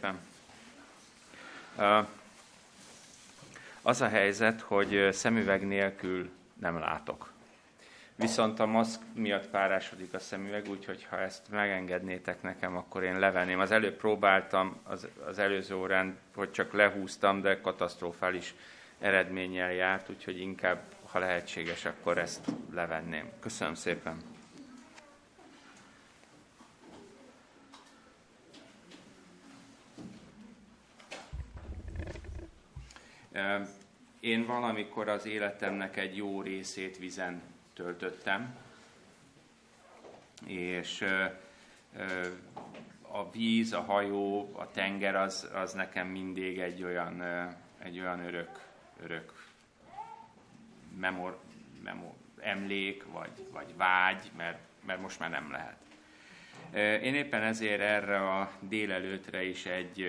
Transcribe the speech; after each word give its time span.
szépen. 0.00 0.18
Az 3.82 4.00
a 4.00 4.08
helyzet, 4.08 4.60
hogy 4.60 5.08
szemüveg 5.12 5.66
nélkül 5.66 6.30
nem 6.60 6.78
látok. 6.78 7.32
Viszont 8.16 8.60
a 8.60 8.66
maszk 8.66 9.00
miatt 9.14 9.48
párásodik 9.48 10.14
a 10.14 10.18
szemüveg, 10.18 10.68
úgyhogy 10.68 11.06
ha 11.10 11.20
ezt 11.20 11.50
megengednétek 11.50 12.42
nekem, 12.42 12.76
akkor 12.76 13.02
én 13.02 13.18
levenném. 13.18 13.60
Az 13.60 13.70
előbb 13.70 13.96
próbáltam 13.96 14.80
az, 14.82 15.08
az 15.26 15.38
előző 15.38 15.76
órán, 15.76 16.18
hogy 16.34 16.50
csak 16.50 16.72
lehúztam, 16.72 17.40
de 17.40 17.60
katasztrofális 17.60 18.54
eredménnyel 18.98 19.72
járt, 19.72 20.10
úgyhogy 20.10 20.40
inkább, 20.40 20.80
ha 21.10 21.18
lehetséges, 21.18 21.84
akkor 21.84 22.18
ezt 22.18 22.46
levenném. 22.72 23.30
Köszönöm 23.40 23.74
szépen. 23.74 24.29
Én 34.20 34.46
valamikor 34.46 35.08
az 35.08 35.26
életemnek 35.26 35.96
egy 35.96 36.16
jó 36.16 36.42
részét 36.42 36.98
vizen 36.98 37.42
töltöttem, 37.74 38.56
és 40.46 41.04
a 43.00 43.30
víz, 43.30 43.72
a 43.72 43.80
hajó, 43.80 44.52
a 44.56 44.70
tenger 44.70 45.14
az, 45.14 45.48
az 45.54 45.72
nekem 45.72 46.06
mindig 46.06 46.58
egy 46.58 46.82
olyan, 46.82 47.22
egy 47.78 48.00
olyan 48.00 48.20
örök, 48.20 48.60
örök 49.02 49.32
memor, 50.98 51.38
memor, 51.82 52.12
emlék, 52.40 53.04
vagy, 53.12 53.46
vagy 53.52 53.76
vágy, 53.76 54.30
mert, 54.36 54.58
mert 54.86 55.00
most 55.00 55.18
már 55.18 55.30
nem 55.30 55.50
lehet. 55.50 55.76
Én 57.02 57.14
éppen 57.14 57.42
ezért 57.42 57.80
erre 57.80 58.38
a 58.38 58.50
délelőtre 58.60 59.44
is 59.44 59.66
egy, 59.66 60.06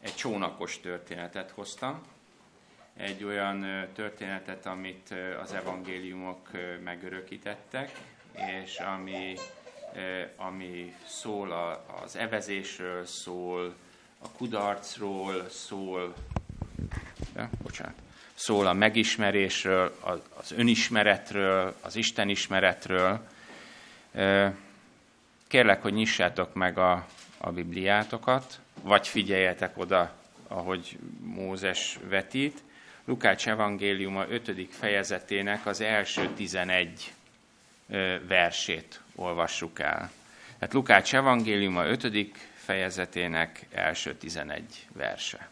egy 0.00 0.14
csónakos 0.14 0.80
történetet 0.80 1.50
hoztam, 1.50 2.02
egy 2.96 3.24
olyan 3.24 3.86
történetet, 3.94 4.66
amit 4.66 5.14
az 5.42 5.52
evangéliumok 5.52 6.48
megörökítettek, 6.84 7.98
és 8.64 8.78
ami, 8.78 9.36
ami 10.36 10.94
szól 11.06 11.78
az 12.02 12.16
evezésről, 12.16 13.04
szól 13.04 13.74
a 14.18 14.28
kudarcról, 14.30 15.48
szól, 15.48 16.14
ja, 17.36 17.50
bocsánat, 17.62 17.94
szól 18.34 18.66
a 18.66 18.72
megismerésről, 18.72 19.96
az 20.34 20.52
önismeretről, 20.52 21.76
az 21.80 21.96
istenismeretről. 21.96 23.26
Kérlek, 25.48 25.82
hogy 25.82 25.92
nyissátok 25.92 26.54
meg 26.54 26.78
a, 26.78 27.06
a 27.42 27.50
Bibliátokat, 27.50 28.60
vagy 28.82 29.08
figyeljetek 29.08 29.78
oda, 29.78 30.12
ahogy 30.48 30.98
Mózes 31.20 31.98
vetít, 32.08 32.62
Lukács 33.04 33.48
evangéliuma 33.48 34.28
5. 34.28 34.66
fejezetének 34.70 35.66
az 35.66 35.80
első 35.80 36.28
11 36.36 37.12
versét 38.28 39.00
olvassuk 39.14 39.78
el. 39.78 40.10
Tehát 40.58 40.74
Lukács 40.74 41.14
evangéliuma 41.14 41.86
5. 41.86 42.30
fejezetének 42.54 43.66
első 43.72 44.14
11 44.14 44.86
verse. 44.92 45.48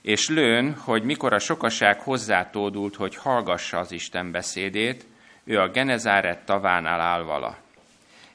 És 0.00 0.28
lőn, 0.28 0.74
hogy 0.74 1.02
mikor 1.02 1.32
a 1.32 1.38
sokaság 1.38 2.00
hozzátódult, 2.00 2.94
hogy 2.94 3.16
hallgassa 3.16 3.78
az 3.78 3.92
Isten 3.92 4.30
beszédét, 4.30 5.06
ő 5.44 5.58
a 5.58 5.68
Genezáret 5.68 6.44
tavánál 6.44 7.00
áll 7.00 7.22
vala. 7.22 7.63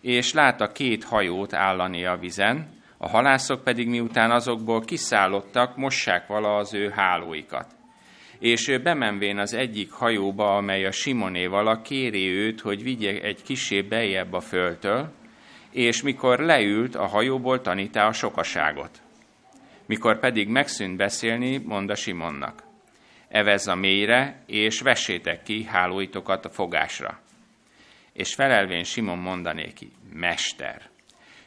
És 0.01 0.33
látta 0.33 0.71
két 0.71 1.03
hajót 1.03 1.53
állani 1.53 2.05
a 2.05 2.17
vizen, 2.17 2.77
a 2.97 3.09
halászok 3.09 3.63
pedig 3.63 3.87
miután 3.87 4.31
azokból 4.31 4.81
kiszállottak, 4.81 5.77
mossák 5.77 6.27
vala 6.27 6.55
az 6.55 6.73
ő 6.73 6.89
hálóikat. 6.89 7.67
És 8.39 8.67
ő 8.67 8.81
bemenvén 8.81 9.37
az 9.37 9.53
egyik 9.53 9.91
hajóba, 9.91 10.55
amely 10.55 10.85
a 10.85 10.91
Simonéval, 10.91 11.81
kéri 11.81 12.27
őt, 12.27 12.61
hogy 12.61 12.83
vigye 12.83 13.21
egy 13.21 13.43
kisé 13.43 13.81
beljebb 13.81 14.33
a 14.33 14.39
földtől, 14.39 15.11
és 15.71 16.01
mikor 16.01 16.39
leült 16.39 16.95
a 16.95 17.05
hajóból 17.05 17.61
tanítá 17.61 18.07
a 18.07 18.11
sokaságot. 18.11 19.01
Mikor 19.85 20.19
pedig 20.19 20.47
megszűnt 20.47 20.97
beszélni, 20.97 21.57
mond 21.57 21.89
a 21.89 21.95
Simonnak. 21.95 22.63
Evez 23.27 23.67
a 23.67 23.75
mélyre, 23.75 24.43
és 24.45 24.81
vessétek 24.81 25.43
ki 25.43 25.63
hálóitokat 25.63 26.45
a 26.45 26.49
fogásra. 26.49 27.19
És 28.13 28.33
felelvén 28.33 28.83
Simon 28.83 29.17
mondanéki, 29.17 29.91
Mester, 30.13 30.89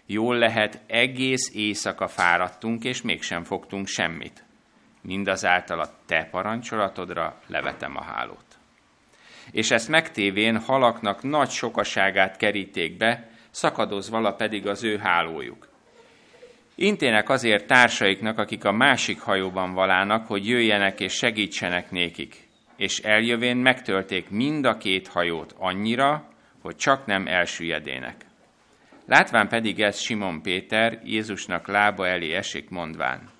Jól 0.06 0.38
lehet, 0.38 0.80
egész 0.86 1.50
éjszaka 1.54 2.08
fáradtunk, 2.08 2.84
és 2.84 3.02
mégsem 3.02 3.44
fogtunk 3.44 3.86
semmit. 3.86 4.44
Mindazáltal 5.00 5.80
a 5.80 5.90
te 6.06 6.28
parancsolatodra 6.30 7.40
levetem 7.46 7.96
a 7.96 8.02
hálót. 8.02 8.58
És 9.50 9.70
ezt 9.70 9.88
megtévén 9.88 10.58
halaknak 10.58 11.22
nagy 11.22 11.50
sokaságát 11.50 12.36
keríték 12.36 12.96
be, 12.96 13.28
szakadozvala 13.50 14.32
pedig 14.32 14.66
az 14.66 14.84
ő 14.84 14.98
hálójuk. 14.98 15.68
Intének 16.74 17.28
azért 17.28 17.66
társaiknak, 17.66 18.38
akik 18.38 18.64
a 18.64 18.72
másik 18.72 19.20
hajóban 19.20 19.72
valának, 19.72 20.26
hogy 20.26 20.48
jöjjenek 20.48 21.00
és 21.00 21.12
segítsenek 21.12 21.90
nékik. 21.90 22.48
És 22.76 22.98
eljövén 22.98 23.56
megtölték 23.56 24.30
mind 24.30 24.64
a 24.64 24.76
két 24.76 25.08
hajót 25.08 25.54
annyira, 25.58 26.31
hogy 26.62 26.76
csak 26.76 27.06
nem 27.06 27.26
elsüllyedének. 27.26 28.24
Látván 29.06 29.48
pedig 29.48 29.80
ez 29.80 29.98
Simon 29.98 30.42
Péter 30.42 31.00
Jézusnak 31.04 31.66
lába 31.66 32.06
elé 32.06 32.32
esik 32.32 32.70
mondván, 32.70 33.30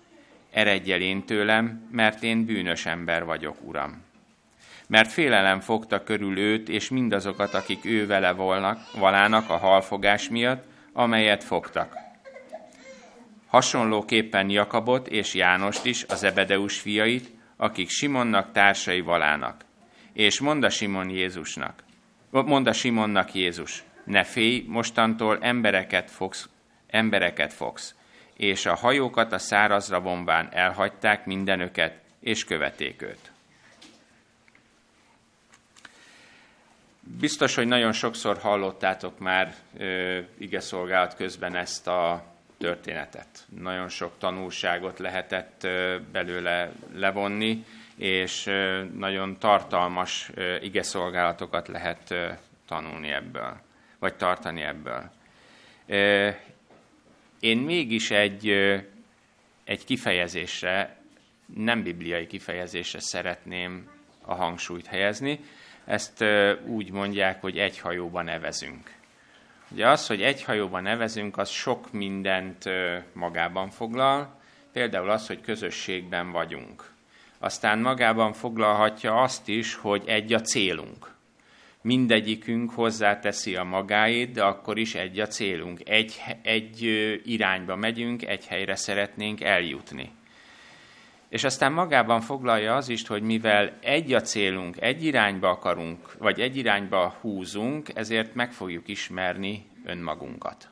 eredj 0.51 0.93
el 0.93 1.01
én 1.01 1.25
tőlem, 1.25 1.89
mert 1.91 2.23
én 2.23 2.45
bűnös 2.45 2.87
ember 2.87 3.25
vagyok, 3.25 3.57
Uram. 3.61 4.03
Mert 4.87 5.13
félelem 5.13 5.61
fogta 5.61 6.03
körül 6.03 6.39
őt 6.39 6.69
és 6.69 6.91
mindazokat, 6.91 7.55
akik 7.55 7.85
ő 7.85 8.07
vele 8.07 8.33
volnak, 8.33 8.79
valának 8.99 9.51
a 9.51 9.57
halfogás 9.57 10.29
miatt, 10.29 10.65
amelyet 10.93 11.45
fogtak. 11.45 11.95
Hasonlóképpen 13.47 14.51
Jakabot 14.51 15.09
és 15.09 15.35
Jánost 15.35 15.85
is, 15.85 16.05
az 16.09 16.25
Ebedeus 16.25 16.81
fiait, 16.81 17.31
akik 17.57 17.89
Simonnak 17.89 18.53
társai 18.53 19.01
valának. 19.01 19.65
És 20.13 20.41
monda 20.41 20.71
Simon 20.71 21.09
Jézusnak, 21.11 21.83
monda 22.41 22.73
Simonnak 22.73 23.35
Jézus, 23.35 23.83
ne 24.05 24.25
félj, 24.25 24.65
mostantól 24.69 25.39
embereket 25.41 26.11
fogsz, 26.11 26.49
embereket 26.87 27.53
fogsz. 27.53 27.95
És 28.37 28.67
a 28.67 28.75
hajókat 28.75 29.33
a 29.33 29.39
szárazra 29.39 30.01
vonván 30.01 30.49
elhagyták 30.53 31.27
mindenöket, 31.27 31.99
és 32.21 32.45
követték 32.45 33.03
őt. 33.03 33.31
Biztos, 37.01 37.55
hogy 37.55 37.67
nagyon 37.67 37.93
sokszor 37.93 38.39
hallottátok 38.39 39.19
már 39.19 39.55
ö, 39.77 40.19
ige 40.39 40.61
szolgálat 40.61 41.15
közben 41.15 41.57
ezt 41.57 41.87
a 41.89 42.25
történetet. 42.59 43.47
Nagyon 43.61 43.89
sok 43.89 44.13
tanulságot 44.19 44.99
lehetett 44.99 45.65
ö, 45.65 45.99
belőle 46.13 46.73
levonni, 46.95 47.65
és 47.97 48.45
nagyon 48.95 49.39
tartalmas 49.39 50.31
ö, 50.35 50.57
ige 50.57 50.83
szolgálatokat 50.83 51.69
lehet 51.69 52.15
tanulni 52.67 53.13
ebből 53.13 53.61
vagy 54.03 54.15
tartani 54.15 54.63
ebből. 54.63 55.11
Én 57.41 57.59
mégis 57.59 58.11
egy, 58.11 58.49
egy 59.65 59.85
kifejezésre, 59.85 60.97
nem 61.55 61.83
bibliai 61.83 62.27
kifejezésre 62.27 63.01
szeretném 63.01 63.91
a 64.25 64.35
hangsúlyt 64.35 64.87
helyezni. 64.87 65.41
Ezt 65.85 66.25
úgy 66.67 66.91
mondják, 66.91 67.41
hogy 67.41 67.59
egy 67.59 67.79
hajóban 67.79 68.25
nevezünk. 68.25 68.91
Ugye 69.71 69.89
az, 69.89 70.07
hogy 70.07 70.23
egy 70.23 70.43
hajóban 70.43 70.83
nevezünk, 70.83 71.39
az 71.39 71.49
sok 71.49 71.93
mindent 71.93 72.65
magában 73.13 73.71
foglal, 73.71 74.41
például 74.73 75.11
az, 75.11 75.27
hogy 75.27 75.41
közösségben 75.41 76.31
vagyunk. 76.31 76.92
Aztán 77.43 77.79
magában 77.79 78.33
foglalhatja 78.33 79.15
azt 79.15 79.49
is, 79.49 79.75
hogy 79.75 80.03
egy 80.07 80.33
a 80.33 80.41
célunk 80.41 81.13
mindegyikünk 81.83 82.71
hozzáteszi 82.71 83.57
a 83.57 83.65
magáét, 83.65 84.33
de 84.33 84.45
akkor 84.45 84.79
is 84.79 84.95
egy 84.95 85.21
a 85.21 85.27
célunk. 85.27 85.89
Egy, 85.89 86.23
egy 86.43 86.83
irányba 87.25 87.77
megyünk, 87.77 88.27
egy 88.27 88.47
helyre 88.47 88.75
szeretnénk 88.75 89.41
eljutni. 89.41 90.11
És 91.29 91.45
aztán 91.45 91.73
magában 91.73 92.21
foglalja 92.21 92.75
az 92.75 92.89
is, 92.89 93.07
hogy 93.07 93.23
mivel 93.23 93.73
egy 93.81 94.13
a 94.13 94.21
célunk, 94.21 94.81
egy 94.81 95.05
irányba 95.05 95.49
akarunk, 95.49 96.19
vagy 96.19 96.41
egy 96.41 96.57
irányba 96.57 97.17
húzunk, 97.21 97.89
ezért 97.95 98.35
meg 98.35 98.53
fogjuk 98.53 98.89
ismerni 98.89 99.67
önmagunkat. 99.85 100.69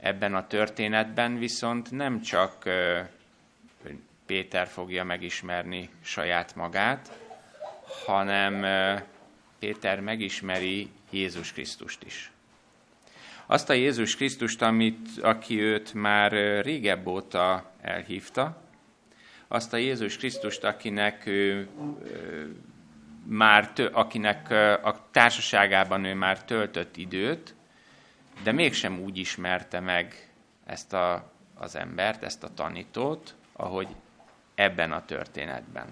Ebben 0.00 0.34
a 0.34 0.46
történetben 0.46 1.38
viszont 1.38 1.90
nem 1.90 2.20
csak 2.20 2.64
Péter 4.32 4.66
fogja 4.66 5.04
megismerni 5.04 5.90
saját 6.02 6.54
magát, 6.54 7.18
hanem 8.06 8.64
Péter 9.58 10.00
megismeri 10.00 10.90
Jézus 11.10 11.52
Krisztust 11.52 12.02
is. 12.04 12.32
Azt 13.46 13.70
a 13.70 13.72
Jézus 13.72 14.16
Krisztust, 14.16 14.62
amit, 14.62 15.08
aki 15.22 15.60
őt 15.60 15.94
már 15.94 16.32
régebb 16.62 17.06
óta 17.06 17.70
elhívta, 17.80 18.62
azt 19.48 19.72
a 19.72 19.76
Jézus 19.76 20.16
Krisztust, 20.16 20.64
akinek 20.64 21.26
ő, 21.26 21.68
már, 23.24 23.72
akinek 23.92 24.50
a 24.82 25.08
társaságában 25.10 26.04
ő 26.04 26.14
már 26.14 26.44
töltött 26.44 26.96
időt, 26.96 27.54
de 28.42 28.52
mégsem 28.52 29.00
úgy 29.00 29.18
ismerte 29.18 29.80
meg 29.80 30.32
ezt 30.66 30.92
a, 30.92 31.32
az 31.54 31.76
embert, 31.76 32.22
ezt 32.22 32.44
a 32.44 32.54
tanítót, 32.54 33.34
ahogy 33.52 33.88
ebben 34.54 34.92
a 34.92 35.04
történetben. 35.04 35.88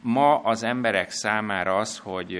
Ma 0.00 0.38
az 0.38 0.62
emberek 0.62 1.10
számára 1.10 1.76
az, 1.76 1.98
hogy 1.98 2.38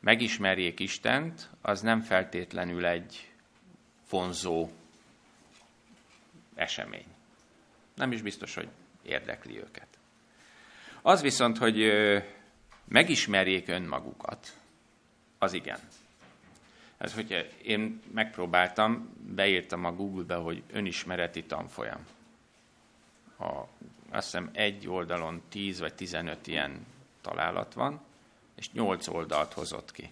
megismerjék 0.00 0.80
Istent, 0.80 1.50
az 1.62 1.80
nem 1.80 2.00
feltétlenül 2.00 2.86
egy 2.86 3.32
vonzó 4.10 4.68
esemény. 6.54 7.06
Nem 7.94 8.12
is 8.12 8.22
biztos, 8.22 8.54
hogy 8.54 8.68
érdekli 9.02 9.58
őket. 9.58 9.86
Az 11.02 11.20
viszont, 11.22 11.58
hogy 11.58 11.92
megismerjék 12.88 13.68
önmagukat, 13.68 14.52
az 15.38 15.52
igen. 15.52 15.78
Ez, 16.98 17.14
hogyha 17.14 17.38
én 17.62 18.02
megpróbáltam, 18.12 19.10
beírtam 19.34 19.84
a 19.84 19.92
Google-be, 19.92 20.34
hogy 20.34 20.62
önismereti 20.72 21.44
tanfolyam. 21.44 22.06
A, 23.38 23.44
azt 24.10 24.24
hiszem 24.24 24.50
egy 24.52 24.88
oldalon 24.88 25.42
10 25.48 25.80
vagy 25.80 25.94
15 25.94 26.46
ilyen 26.46 26.86
találat 27.20 27.74
van, 27.74 28.00
és 28.54 28.70
8 28.72 29.06
oldalt 29.06 29.52
hozott 29.52 29.92
ki. 29.92 30.10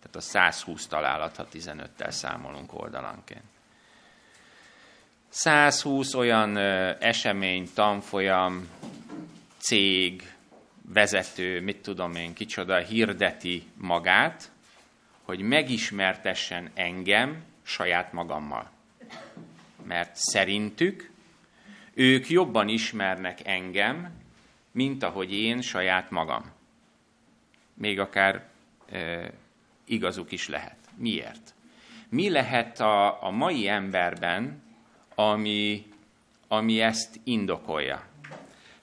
Tehát 0.00 0.16
a 0.16 0.20
120 0.20 0.86
találat, 0.86 1.36
ha 1.36 1.46
15-tel 1.52 2.10
számolunk 2.10 2.82
oldalanként. 2.82 3.44
120 5.28 6.14
olyan 6.14 6.56
esemény, 6.98 7.68
tanfolyam, 7.74 8.68
cég, 9.58 10.34
vezető, 10.82 11.60
mit 11.60 11.82
tudom 11.82 12.14
én, 12.14 12.34
kicsoda 12.34 12.78
hirdeti 12.78 13.62
magát, 13.76 14.50
hogy 15.30 15.40
megismertessen 15.40 16.70
engem 16.74 17.42
saját 17.62 18.12
magammal. 18.12 18.70
Mert 19.82 20.16
szerintük 20.16 21.10
ők 21.94 22.28
jobban 22.28 22.68
ismernek 22.68 23.46
engem, 23.46 24.10
mint 24.72 25.02
ahogy 25.02 25.32
én 25.32 25.60
saját 25.60 26.10
magam. 26.10 26.50
Még 27.74 27.98
akár 27.98 28.48
e, 28.92 29.30
igazuk 29.84 30.32
is 30.32 30.48
lehet. 30.48 30.76
Miért? 30.94 31.54
Mi 32.08 32.30
lehet 32.30 32.80
a, 32.80 33.22
a 33.24 33.30
mai 33.30 33.68
emberben, 33.68 34.62
ami, 35.14 35.86
ami 36.48 36.80
ezt 36.80 37.20
indokolja? 37.24 38.06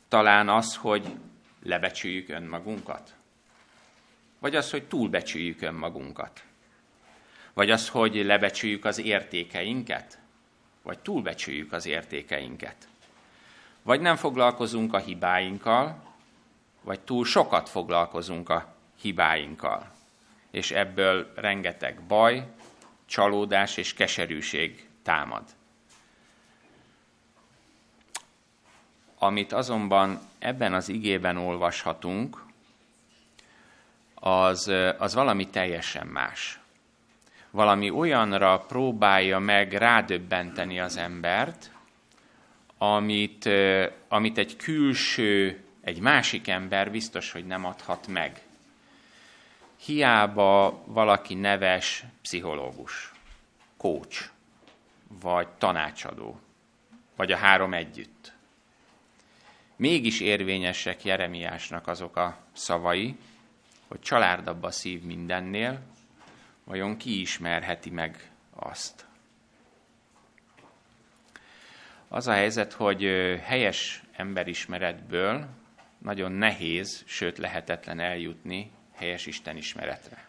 Talán 0.08 0.50
az, 0.50 0.76
hogy 0.76 1.08
lebecsüljük 1.64 2.30
önmagunkat? 2.30 3.17
Vagy 4.40 4.56
az, 4.56 4.72
hogy 4.72 4.84
túlbecsüljük 4.84 5.62
önmagunkat? 5.62 6.44
Vagy 7.54 7.72
az, 7.72 7.90
hogy 7.90 8.16
lebecsüljük 8.16 8.86
az 8.86 8.98
értékeinket? 9.00 10.20
Vagy 10.82 11.00
túlbecsüljük 11.00 11.74
az 11.74 11.86
értékeinket? 11.86 12.88
Vagy 13.82 14.02
nem 14.02 14.16
foglalkozunk 14.16 14.94
a 14.94 14.98
hibáinkkal, 14.98 16.04
vagy 16.82 17.00
túl 17.00 17.26
sokat 17.26 17.70
foglalkozunk 17.70 18.50
a 18.50 18.74
hibáinkkal. 19.02 19.92
És 20.52 20.72
ebből 20.72 21.32
rengeteg 21.36 22.02
baj, 22.02 22.48
csalódás 23.06 23.78
és 23.78 23.94
keserűség 23.94 24.88
támad. 25.04 25.44
Amit 29.18 29.54
azonban 29.54 30.20
ebben 30.40 30.74
az 30.74 30.90
igében 30.90 31.38
olvashatunk, 31.38 32.47
az, 34.20 34.72
az 34.98 35.14
valami 35.14 35.48
teljesen 35.48 36.08
más. 36.08 36.60
Valami 37.52 37.90
olyanra 37.90 38.60
próbálja 38.60 39.40
meg 39.40 39.74
rádöbbenteni 39.74 40.80
az 40.80 40.98
embert, 40.98 41.72
amit, 42.78 43.50
amit 44.08 44.38
egy 44.38 44.56
külső, 44.56 45.64
egy 45.82 46.00
másik 46.00 46.48
ember 46.48 46.92
biztos, 46.92 47.32
hogy 47.32 47.46
nem 47.46 47.66
adhat 47.66 48.08
meg. 48.08 48.42
Hiába 49.86 50.84
valaki 50.86 51.34
neves 51.34 52.04
pszichológus, 52.22 53.12
coach, 53.78 54.30
vagy 55.22 55.48
tanácsadó, 55.48 56.40
vagy 57.16 57.32
a 57.32 57.38
három 57.38 57.74
együtt 57.74 58.36
mégis 59.78 60.20
érvényesek 60.20 61.04
Jeremiásnak 61.04 61.88
azok 61.88 62.16
a 62.16 62.38
szavai, 62.54 63.16
hogy 63.88 64.00
csalárdabb 64.00 64.64
a 64.64 64.72
szív 64.72 65.02
mindennél, 65.02 65.82
vajon 66.64 66.98
ki 66.98 67.20
ismerheti 67.20 67.90
meg 67.90 68.32
azt. 68.54 69.06
Az 72.08 72.28
a 72.28 72.34
helyzet, 72.34 72.74
hogy 72.74 73.02
helyes 73.44 74.04
emberismeretből 74.12 75.48
nagyon 75.98 76.32
nehéz, 76.32 77.04
sőt 77.06 77.38
lehetetlen 77.38 78.00
eljutni 78.00 78.72
helyes 78.94 79.26
Istenismeretre. 79.26 80.28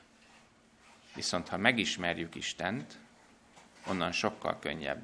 Viszont 1.15 1.49
ha 1.49 1.57
megismerjük 1.57 2.35
Istent, 2.35 2.99
onnan 3.87 4.13
sokkal 4.13 4.59
könnyebb 4.59 5.03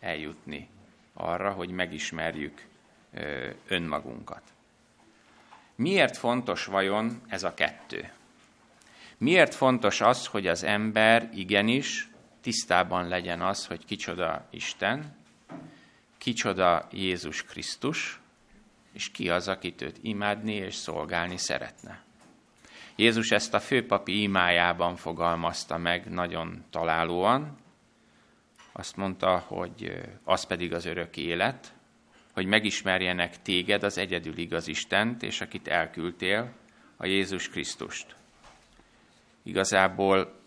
eljutni 0.00 0.68
arra, 1.12 1.52
hogy 1.52 1.70
megismerjük 1.70 2.66
önmagunkat. 3.68 4.42
Miért 5.78 6.16
fontos 6.16 6.64
vajon 6.64 7.22
ez 7.28 7.42
a 7.42 7.54
kettő? 7.54 8.12
Miért 9.18 9.54
fontos 9.54 10.00
az, 10.00 10.26
hogy 10.26 10.46
az 10.46 10.62
ember 10.62 11.30
igenis 11.34 12.08
tisztában 12.40 13.08
legyen 13.08 13.40
az, 13.40 13.66
hogy 13.66 13.84
kicsoda 13.84 14.46
Isten, 14.50 15.16
kicsoda 16.18 16.88
Jézus 16.90 17.42
Krisztus, 17.42 18.20
és 18.92 19.10
ki 19.10 19.30
az, 19.30 19.48
akit 19.48 19.82
őt 19.82 19.98
imádni 20.02 20.52
és 20.52 20.74
szolgálni 20.74 21.36
szeretne. 21.36 22.02
Jézus 22.96 23.30
ezt 23.30 23.54
a 23.54 23.60
főpapi 23.60 24.22
imájában 24.22 24.96
fogalmazta 24.96 25.76
meg 25.76 26.10
nagyon 26.10 26.64
találóan. 26.70 27.58
Azt 28.72 28.96
mondta, 28.96 29.38
hogy 29.38 30.00
az 30.24 30.46
pedig 30.46 30.72
az 30.72 30.84
örök 30.84 31.16
élet, 31.16 31.72
hogy 32.38 32.46
megismerjenek 32.46 33.42
téged, 33.42 33.82
az 33.82 33.98
egyedül 33.98 34.38
igaz 34.38 34.68
Istent, 34.68 35.22
és 35.22 35.40
akit 35.40 35.68
elküldtél, 35.68 36.52
a 36.96 37.06
Jézus 37.06 37.48
Krisztust. 37.48 38.16
Igazából 39.42 40.40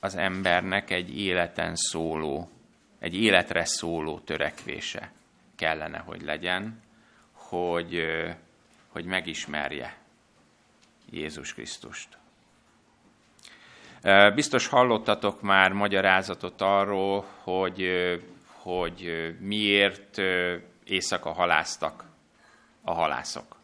az 0.00 0.16
embernek 0.16 0.90
egy 0.90 1.18
életen 1.18 1.74
szóló, 1.74 2.48
egy 2.98 3.14
életre 3.14 3.64
szóló 3.64 4.18
törekvése 4.18 5.12
kellene, 5.56 5.98
hogy 5.98 6.22
legyen, 6.22 6.82
hogy, 7.32 8.00
hogy 8.88 9.04
megismerje 9.04 9.96
Jézus 11.10 11.54
Krisztust. 11.54 12.08
Biztos 14.34 14.66
hallottatok 14.66 15.42
már 15.42 15.72
magyarázatot 15.72 16.60
arról, 16.60 17.26
hogy, 17.42 17.90
hogy 18.44 19.34
miért 19.40 20.20
éjszaka 20.90 21.32
haláztak 21.32 22.04
a 22.82 22.92
halászok. 22.92 23.56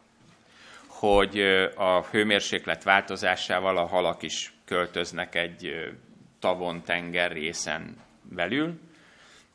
Hogy 0.87 1.39
a 1.75 2.01
hőmérséklet 2.01 2.83
változásával 2.83 3.77
a 3.77 3.85
halak 3.85 4.21
is 4.21 4.53
költöznek 4.65 5.35
egy 5.35 5.91
tavon 6.39 6.83
tenger 6.83 7.31
részen 7.31 7.97
belül, 8.21 8.79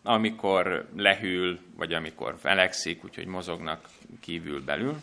amikor 0.02 0.88
lehűl, 0.96 1.58
vagy 1.76 1.92
amikor 1.92 2.36
felekszik, 2.38 3.04
úgyhogy 3.04 3.26
mozognak 3.26 3.88
kívül 4.20 4.64
belül. 4.64 5.00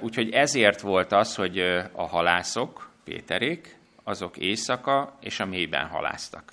Úgyhogy 0.00 0.30
ezért 0.30 0.80
volt 0.80 1.12
az, 1.12 1.34
hogy 1.34 1.58
a 1.92 2.06
halászok, 2.06 2.90
Péterék, 3.04 3.76
azok 4.02 4.36
éjszaka 4.36 5.16
és 5.20 5.40
a 5.40 5.46
mélyben 5.46 5.86
haláztak. 5.86 6.52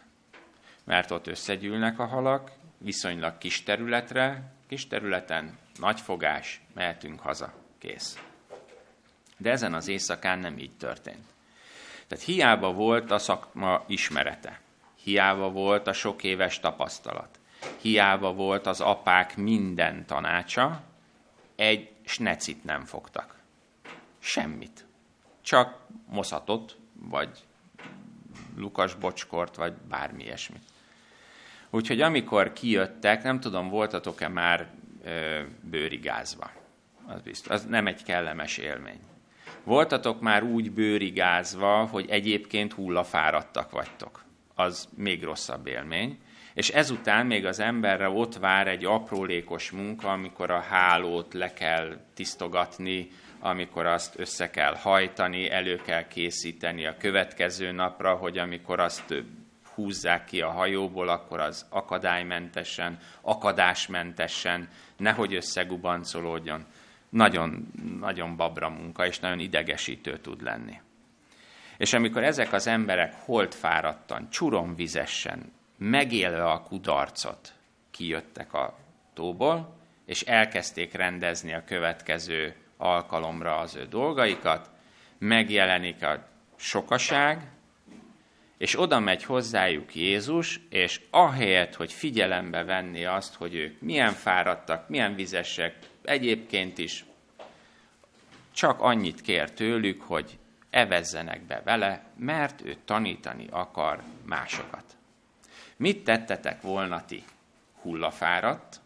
Mert 0.83 1.11
ott 1.11 1.27
összegyűlnek 1.27 1.99
a 1.99 2.05
halak, 2.05 2.51
viszonylag 2.77 3.37
kis 3.37 3.63
területre, 3.63 4.51
kis 4.67 4.87
területen, 4.87 5.57
nagy 5.79 6.01
fogás, 6.01 6.61
mehetünk 6.73 7.19
haza, 7.19 7.53
kész. 7.77 8.19
De 9.37 9.51
ezen 9.51 9.73
az 9.73 9.87
éjszakán 9.87 10.39
nem 10.39 10.57
így 10.57 10.77
történt. 10.77 11.25
Tehát 12.07 12.25
hiába 12.25 12.73
volt 12.73 13.11
a 13.11 13.17
szakma 13.17 13.83
ismerete, 13.87 14.59
hiába 15.03 15.49
volt 15.49 15.87
a 15.87 15.93
sok 15.93 16.23
éves 16.23 16.59
tapasztalat, 16.59 17.39
hiába 17.81 18.33
volt 18.33 18.65
az 18.67 18.81
apák 18.81 19.37
minden 19.37 20.05
tanácsa, 20.05 20.83
egy 21.55 21.91
snecit 22.03 22.63
nem 22.63 22.85
fogtak. 22.85 23.35
Semmit. 24.19 24.85
Csak 25.41 25.77
moszatot, 26.05 26.77
vagy 26.93 27.29
Lukas 28.55 28.95
bocskort, 28.95 29.55
vagy 29.55 29.73
bármi 29.73 30.23
ilyesmit. 30.23 30.63
Úgyhogy 31.75 32.01
amikor 32.01 32.53
kijöttek, 32.53 33.23
nem 33.23 33.39
tudom, 33.39 33.69
voltatok-e 33.69 34.27
már 34.27 34.67
ö, 35.03 35.41
bőrigázva. 35.61 36.51
Az, 37.07 37.21
biztos, 37.21 37.51
az 37.51 37.65
nem 37.65 37.87
egy 37.87 38.03
kellemes 38.03 38.57
élmény. 38.57 38.99
Voltatok 39.63 40.21
már 40.21 40.43
úgy 40.43 40.71
bőrigázva, 40.71 41.85
hogy 41.85 42.09
egyébként 42.09 42.73
hullafáradtak 42.73 43.71
vagytok. 43.71 44.23
Az 44.55 44.87
még 44.97 45.23
rosszabb 45.23 45.67
élmény. 45.67 46.19
És 46.53 46.69
ezután 46.69 47.25
még 47.25 47.45
az 47.45 47.59
emberre 47.59 48.09
ott 48.09 48.35
vár 48.35 48.67
egy 48.67 48.85
aprólékos 48.85 49.71
munka, 49.71 50.11
amikor 50.11 50.51
a 50.51 50.59
hálót 50.59 51.33
le 51.33 51.53
kell 51.53 51.97
tisztogatni, 52.13 53.07
amikor 53.39 53.85
azt 53.85 54.19
össze 54.19 54.49
kell 54.49 54.75
hajtani, 54.75 55.49
elő 55.49 55.75
kell 55.75 56.07
készíteni 56.07 56.85
a 56.85 56.97
következő 56.97 57.71
napra, 57.71 58.15
hogy 58.15 58.37
amikor 58.37 58.79
azt 58.79 59.23
húzzák 59.75 60.25
ki 60.25 60.41
a 60.41 60.49
hajóból, 60.49 61.07
akkor 61.09 61.39
az 61.39 61.65
akadálymentesen, 61.69 62.99
akadásmentesen, 63.21 64.69
nehogy 64.97 65.33
összegubancolódjon. 65.33 66.65
Nagyon, 67.09 67.71
nagyon 67.99 68.35
babra 68.35 68.69
munka, 68.69 69.05
és 69.05 69.19
nagyon 69.19 69.39
idegesítő 69.39 70.17
tud 70.17 70.41
lenni. 70.41 70.79
És 71.77 71.93
amikor 71.93 72.23
ezek 72.23 72.53
az 72.53 72.67
emberek 72.67 73.13
holtfáradtan, 73.13 74.29
csuromvizesen, 74.29 75.51
megélve 75.77 76.43
a 76.43 76.61
kudarcot, 76.61 77.53
kijöttek 77.91 78.53
a 78.53 78.77
tóból, 79.13 79.75
és 80.05 80.21
elkezdték 80.21 80.93
rendezni 80.93 81.53
a 81.53 81.63
következő 81.63 82.55
alkalomra 82.77 83.57
az 83.57 83.75
ő 83.75 83.85
dolgaikat, 83.85 84.69
megjelenik 85.17 86.03
a 86.03 86.27
sokaság, 86.55 87.51
és 88.63 88.79
oda 88.79 88.99
megy 88.99 89.23
hozzájuk 89.23 89.95
Jézus, 89.95 90.59
és 90.69 91.01
ahelyett, 91.09 91.75
hogy 91.75 91.93
figyelembe 91.93 92.63
venni 92.63 93.05
azt, 93.05 93.35
hogy 93.35 93.55
ők 93.55 93.81
milyen 93.81 94.13
fáradtak, 94.13 94.89
milyen 94.89 95.15
vizesek, 95.15 95.77
egyébként 96.03 96.77
is 96.77 97.05
csak 98.51 98.81
annyit 98.81 99.21
kér 99.21 99.51
tőlük, 99.51 100.01
hogy 100.01 100.39
evezzenek 100.69 101.41
be 101.41 101.61
vele, 101.65 102.05
mert 102.15 102.61
ő 102.61 102.77
tanítani 102.85 103.47
akar 103.51 104.03
másokat. 104.25 104.97
Mit 105.77 106.03
tettetek 106.03 106.61
volna 106.61 107.05
ti? 107.05 107.23
Hullafáradt, 107.81 108.81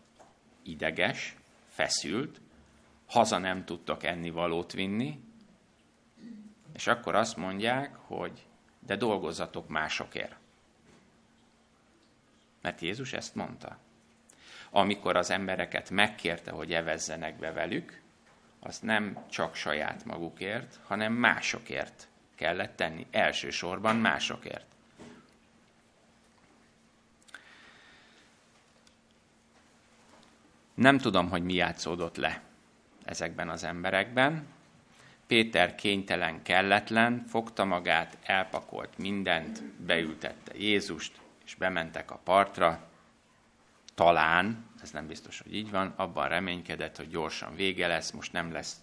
ideges, 0.64 1.36
feszült, 1.70 2.42
haza 3.08 3.38
nem 3.38 3.66
tudtok 3.66 4.04
ennivalót 4.04 4.72
vinni, 4.72 5.20
és 6.74 6.88
akkor 6.88 7.16
azt 7.16 7.38
mondják, 7.38 7.96
hogy 7.96 8.46
de 8.88 8.96
dolgozzatok 8.96 9.68
másokért. 9.68 10.36
Mert 12.62 12.82
Jézus 12.82 13.14
ezt 13.14 13.36
mondta. 13.36 13.78
Amikor 14.70 15.16
az 15.16 15.30
embereket 15.30 15.90
megkérte, 15.90 16.52
hogy 16.52 16.74
evezzenek 16.74 17.36
be 17.40 17.52
velük, 17.52 18.02
azt 18.60 18.84
nem 18.84 19.26
csak 19.30 19.56
saját 19.56 20.06
magukért, 20.06 20.80
hanem 20.84 21.14
másokért 21.14 22.08
kellett 22.36 22.76
tenni. 22.76 23.08
Elsősorban 23.12 23.96
másokért. 23.96 24.66
Nem 30.74 30.98
tudom, 30.98 31.30
hogy 31.30 31.44
mi 31.44 31.54
játszódott 31.54 32.16
le 32.16 32.42
ezekben 33.06 33.50
az 33.50 33.64
emberekben. 33.64 34.48
Péter 35.28 35.76
kénytelen, 35.76 36.44
kelletlen, 36.44 37.26
fogta 37.28 37.66
magát, 37.66 38.18
elpakolt 38.24 38.98
mindent, 38.98 39.64
beültette 39.64 40.52
Jézust, 40.58 41.20
és 41.46 41.56
bementek 41.56 42.12
a 42.12 42.20
partra. 42.24 42.88
Talán, 43.96 44.66
ez 44.82 44.92
nem 44.92 45.08
biztos, 45.08 45.42
hogy 45.42 45.56
így 45.56 45.72
van, 45.72 45.94
abban 45.96 46.28
reménykedett, 46.28 46.98
hogy 46.98 47.10
gyorsan 47.10 47.56
vége 47.56 47.88
lesz, 47.88 48.12
most 48.12 48.34
nem 48.34 48.52
lesz 48.52 48.76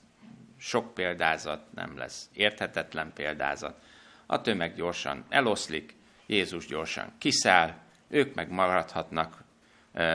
sok 0.56 0.94
példázat, 0.94 1.72
nem 1.74 1.96
lesz 1.96 2.28
érthetetlen 2.32 3.12
példázat. 3.12 3.82
A 4.26 4.40
tömeg 4.40 4.74
gyorsan 4.74 5.24
eloszlik, 5.28 5.94
Jézus 6.26 6.66
gyorsan 6.66 7.12
kiszáll, 7.18 7.74
ők 8.08 8.34
meg 8.34 8.50
maradhatnak 8.50 9.42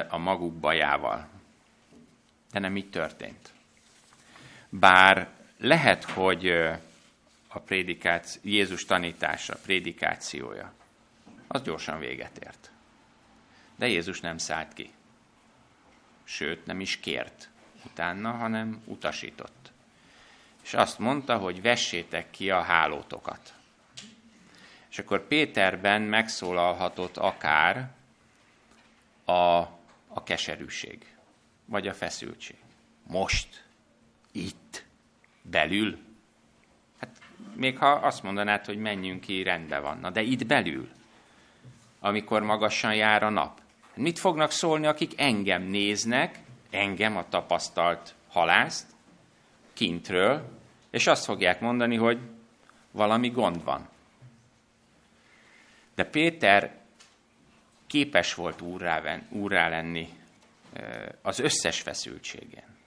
a 0.10 0.18
maguk 0.18 0.54
bajával. 0.54 1.30
De 2.52 2.60
nem 2.60 2.76
így 2.76 2.90
történt. 2.90 3.54
Bár 4.70 5.39
lehet, 5.60 6.04
hogy 6.04 6.50
a 7.48 7.60
prédikáció, 7.60 8.42
Jézus 8.44 8.86
tanítása, 8.86 9.56
prédikációja, 9.56 10.74
az 11.48 11.62
gyorsan 11.62 12.00
véget 12.00 12.38
ért. 12.38 12.72
De 13.76 13.88
Jézus 13.88 14.20
nem 14.20 14.38
szállt 14.38 14.74
ki. 14.74 14.92
Sőt, 16.24 16.66
nem 16.66 16.80
is 16.80 16.98
kért 16.98 17.50
utána, 17.86 18.32
hanem 18.32 18.82
utasított. 18.86 19.72
És 20.64 20.74
azt 20.74 21.00
mondta, 21.00 21.38
hogy 21.38 21.62
vessétek 21.62 22.30
ki 22.30 22.50
a 22.50 22.62
hálótokat. 22.62 23.54
És 24.90 25.00
akkor 25.00 25.28
Péterben 25.28 26.02
megszólalhatott 26.02 27.18
akár 27.18 27.92
a, 29.26 29.58
a 30.08 30.24
keserűség, 30.24 31.16
vagy 31.66 31.88
a 31.88 31.94
feszültség. 31.94 32.58
Most 33.04 33.66
itt, 34.32 34.86
belül. 35.42 35.98
Hát 37.00 37.10
még 37.56 37.78
ha 37.78 37.90
azt 37.90 38.24
mondanád, 38.24 38.66
hogy 38.66 38.78
menjünk 38.78 39.22
ki, 39.22 39.44
rendben 39.44 39.82
van. 39.82 40.00
Na 40.00 40.10
de 40.10 40.22
itt 40.22 40.46
belül, 40.46 40.90
amikor 42.00 42.42
magasan 42.42 42.96
jár 42.96 43.24
a 43.24 43.30
nap. 43.30 43.62
Mit 43.94 44.20
fognak 44.20 44.52
szólni, 44.52 44.86
akik 44.86 45.12
engem 45.18 45.64
néznek, 45.64 46.40
engem, 46.70 47.18
a 47.18 47.30
tapasztalt 47.30 48.16
halászt, 48.28 48.86
kintről, 49.74 50.58
és 50.90 51.08
azt 51.08 51.26
fogják 51.26 51.60
mondani, 51.60 51.96
hogy 51.96 52.20
valami 52.92 53.30
gond 53.30 53.64
van. 53.64 53.90
De 55.96 56.04
Péter 56.04 56.78
képes 57.88 58.34
volt 58.34 58.62
úrrá, 58.62 59.20
úrrá 59.30 59.70
lenni 59.70 60.10
az 61.22 61.40
összes 61.40 61.82
feszültségen 61.82 62.79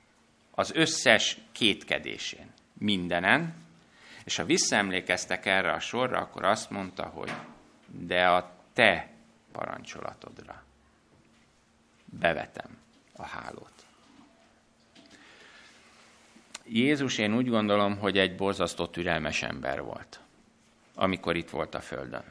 az 0.54 0.72
összes 0.74 1.38
kétkedésén, 1.52 2.50
mindenen, 2.72 3.54
és 4.24 4.36
ha 4.36 4.44
visszaemlékeztek 4.44 5.46
erre 5.46 5.72
a 5.72 5.80
sorra, 5.80 6.18
akkor 6.18 6.44
azt 6.44 6.70
mondta, 6.70 7.04
hogy 7.04 7.32
de 7.86 8.28
a 8.28 8.52
te 8.72 9.10
parancsolatodra 9.52 10.62
bevetem 12.04 12.78
a 13.16 13.26
hálót. 13.26 13.72
Jézus 16.64 17.18
én 17.18 17.34
úgy 17.34 17.48
gondolom, 17.48 17.98
hogy 17.98 18.18
egy 18.18 18.36
borzasztó 18.36 18.86
türelmes 18.86 19.42
ember 19.42 19.82
volt, 19.82 20.20
amikor 20.94 21.36
itt 21.36 21.50
volt 21.50 21.74
a 21.74 21.80
Földön. 21.80 22.24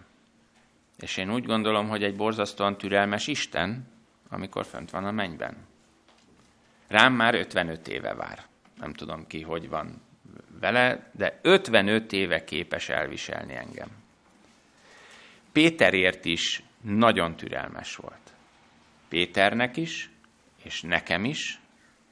És 1.00 1.18
én 1.18 1.34
úgy 1.34 1.46
gondolom, 1.46 1.88
hogy 1.88 2.04
egy 2.04 2.16
borzasztóan 2.16 2.78
türelmes 2.78 3.28
Isten, 3.28 3.88
amikor 4.30 4.66
fönt 4.66 4.90
van 4.90 5.06
a 5.06 5.12
mennyben. 5.12 5.70
Rám 6.92 7.14
már 7.14 7.36
55 7.36 7.88
éve 7.88 8.14
vár. 8.14 8.46
Nem 8.76 8.94
tudom 8.94 9.28
ki, 9.28 9.42
hogy 9.42 9.70
van 9.70 10.02
vele, 10.60 11.10
de 11.12 11.40
55 11.42 12.12
éve 12.12 12.44
képes 12.44 12.90
elviselni 12.90 13.56
engem. 13.56 13.88
Péterért 15.52 16.26
is 16.26 16.64
nagyon 16.82 17.36
türelmes 17.36 17.96
volt. 17.96 18.34
Péternek 19.10 19.78
is, 19.78 20.10
és 20.64 20.82
nekem 20.82 21.26
is 21.26 21.60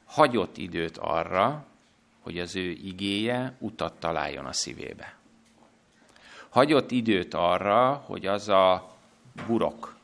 hagyott 0.05 0.57
időt 0.57 0.98
arra, 0.98 1.65
hogy 2.19 2.39
az 2.39 2.55
ő 2.55 2.69
igéje 2.69 3.55
utat 3.59 4.00
találjon 4.00 4.45
a 4.45 4.53
szívébe. 4.53 5.15
Hagyott 6.50 6.91
időt 6.91 7.33
arra, 7.33 7.93
hogy 7.93 8.25
az 8.25 8.50
a 8.50 8.95
burok, 9.48 9.95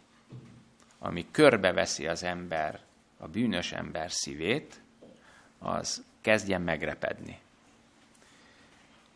ami 1.00 1.26
körbeveszi 1.32 2.08
az 2.08 2.24
ember 2.24 2.85
a 3.26 3.28
bűnös 3.28 3.72
ember 3.72 4.12
szívét, 4.12 4.82
az 5.60 6.04
kezdjen 6.22 6.62
megrepedni. 6.62 7.40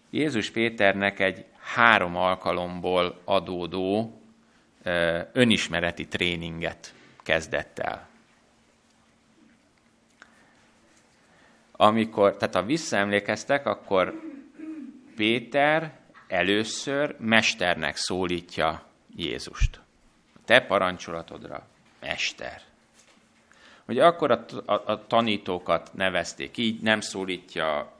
Jézus 0.09 0.51
Péternek 0.51 1.19
egy 1.19 1.45
három 1.59 2.15
alkalomból 2.15 3.21
adódó 3.23 4.21
önismereti 5.31 6.07
tréninget 6.07 6.93
kezdett 7.17 7.79
el. 7.79 8.07
Amikor, 11.71 12.37
tehát 12.37 12.55
ha 12.55 12.63
visszaemlékeztek, 12.63 13.65
akkor 13.65 14.21
Péter 15.15 15.99
először 16.27 17.15
mesternek 17.19 17.95
szólítja 17.95 18.83
Jézust. 19.15 19.79
Te 20.45 20.61
parancsolatodra, 20.61 21.67
mester 21.99 22.68
hogy 23.89 23.99
akkor 23.99 24.31
a, 24.31 24.45
a, 24.65 24.81
a 24.85 25.07
tanítókat 25.07 25.93
nevezték 25.93 26.57
így, 26.57 26.81
nem 26.81 26.99
szólítja 27.01 27.91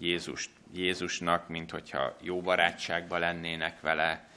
Jézust 0.00 0.50
Jézusnak, 0.74 1.48
mint 1.48 1.70
hogyha 1.70 2.16
jó 2.20 2.40
barátságban 2.40 3.20
lennének 3.20 3.80
vele, 3.80 4.28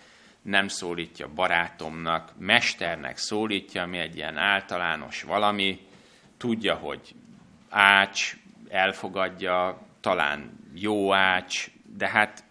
nem 0.42 0.68
szólítja 0.68 1.28
barátomnak, 1.36 2.32
mesternek 2.38 3.18
szólítja, 3.18 3.82
ami 3.82 3.98
egy 3.98 4.16
ilyen 4.16 4.38
általános 4.38 5.24
valami, 5.24 5.88
tudja, 6.38 6.76
hogy 6.76 7.16
ács, 7.70 8.38
elfogadja, 8.70 9.82
talán 10.00 10.60
jó 10.74 11.14
ács, 11.14 11.68
de 11.98 12.10
hát 12.10 12.44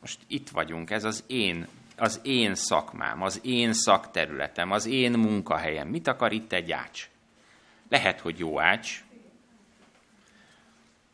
most 0.00 0.18
itt 0.26 0.48
vagyunk, 0.48 0.90
ez 0.90 1.04
az 1.04 1.24
én, 1.26 1.66
az 1.96 2.20
én 2.22 2.54
szakmám, 2.54 3.22
az 3.22 3.40
én 3.42 3.72
szakterületem, 3.72 4.70
az 4.70 4.86
én 4.86 5.12
munkahelyem. 5.12 5.88
Mit 5.88 6.06
akar 6.06 6.32
itt 6.32 6.52
egy 6.52 6.72
ács? 6.72 7.12
Lehet, 7.94 8.20
hogy 8.20 8.38
jó 8.38 8.60
ács, 8.60 9.04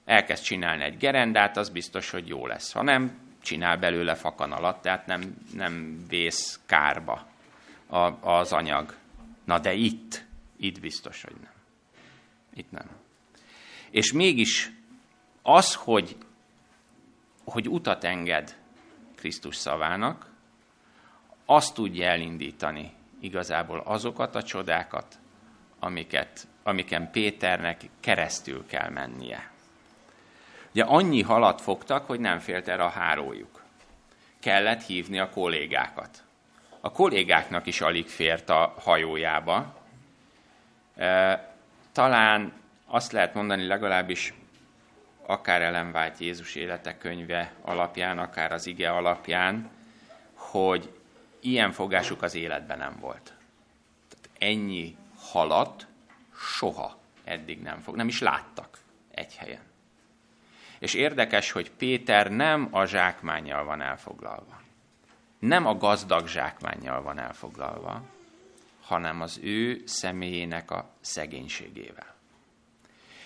elkezd 0.05 0.43
csinálni 0.43 0.83
egy 0.83 0.97
gerendát, 0.97 1.57
az 1.57 1.69
biztos, 1.69 2.11
hogy 2.11 2.29
jó 2.29 2.47
lesz. 2.47 2.73
Ha 2.73 2.83
nem, 2.83 3.19
csinál 3.43 3.77
belőle 3.77 4.15
fakan 4.15 4.53
alatt, 4.53 4.83
tehát 4.83 5.07
nem, 5.07 5.37
nem 5.55 6.05
vész 6.09 6.61
kárba 6.67 7.27
a, 7.87 7.99
az 8.31 8.53
anyag. 8.53 8.97
Na 9.45 9.59
de 9.59 9.73
itt, 9.73 10.25
itt 10.57 10.81
biztos, 10.81 11.23
hogy 11.23 11.37
nem. 11.43 11.53
Itt 12.55 12.71
nem. 12.71 12.91
És 13.91 14.13
mégis 14.13 14.71
az, 15.43 15.75
hogy, 15.75 16.17
hogy 17.45 17.69
utat 17.69 18.05
enged 18.05 18.57
Krisztus 19.15 19.57
szavának, 19.57 20.31
azt 21.45 21.75
tudja 21.75 22.07
elindítani 22.07 22.93
igazából 23.21 23.79
azokat 23.79 24.35
a 24.35 24.43
csodákat, 24.43 25.19
amiket, 25.79 26.49
amiken 26.63 27.11
Péternek 27.11 27.81
keresztül 28.01 28.67
kell 28.67 28.89
mennie. 28.89 29.51
Ugye 30.71 30.85
annyi 30.85 31.23
halat 31.23 31.61
fogtak, 31.61 32.07
hogy 32.07 32.21
nem 32.21 32.39
félt 32.39 32.69
erre 32.69 32.85
a 32.85 32.89
hárójuk. 32.89 33.63
Kellett 34.41 34.83
hívni 34.83 35.19
a 35.19 35.31
kollégákat. 35.31 36.23
A 36.81 36.93
kollégáknak 36.93 37.67
is 37.67 37.81
alig 37.81 38.09
fért 38.09 38.51
a 38.51 38.75
hajójába. 38.79 39.75
Talán 41.93 42.53
azt 42.87 43.13
lehet 43.13 43.35
mondani 43.35 43.67
legalábbis 43.67 44.35
akár 45.27 45.63
Ellen 45.63 45.91
White 45.95 46.17
Jézus 46.19 46.55
élete 46.55 46.99
könyve 46.99 47.53
alapján, 47.63 48.19
akár 48.19 48.53
az 48.53 48.67
ige 48.67 48.91
alapján, 48.91 49.71
hogy 50.35 50.93
ilyen 51.41 51.73
fogásuk 51.73 52.23
az 52.23 52.35
életben 52.35 52.79
nem 52.79 52.97
volt. 53.01 53.35
Tehát 54.09 54.53
ennyi 54.53 54.97
halat 55.19 55.87
soha 56.41 56.99
eddig 57.25 57.63
nem 57.63 57.81
fog, 57.81 57.97
nem 57.97 58.09
is 58.09 58.21
láttak 58.21 58.79
egy 59.11 59.37
helyen. 59.37 59.63
És 60.79 60.95
érdekes, 60.95 61.51
hogy 61.51 61.71
Péter 61.71 62.31
nem 62.31 62.69
a 62.71 62.85
zsákmányjal 62.85 63.65
van 63.65 63.81
elfoglalva. 63.81 64.63
Nem 65.39 65.67
a 65.67 65.77
gazdag 65.77 66.27
zsákmányjal 66.27 67.03
van 67.03 67.19
elfoglalva, 67.19 68.03
hanem 68.81 69.21
az 69.21 69.39
ő 69.43 69.83
személyének 69.87 70.71
a 70.71 70.91
szegénységével. 71.01 72.15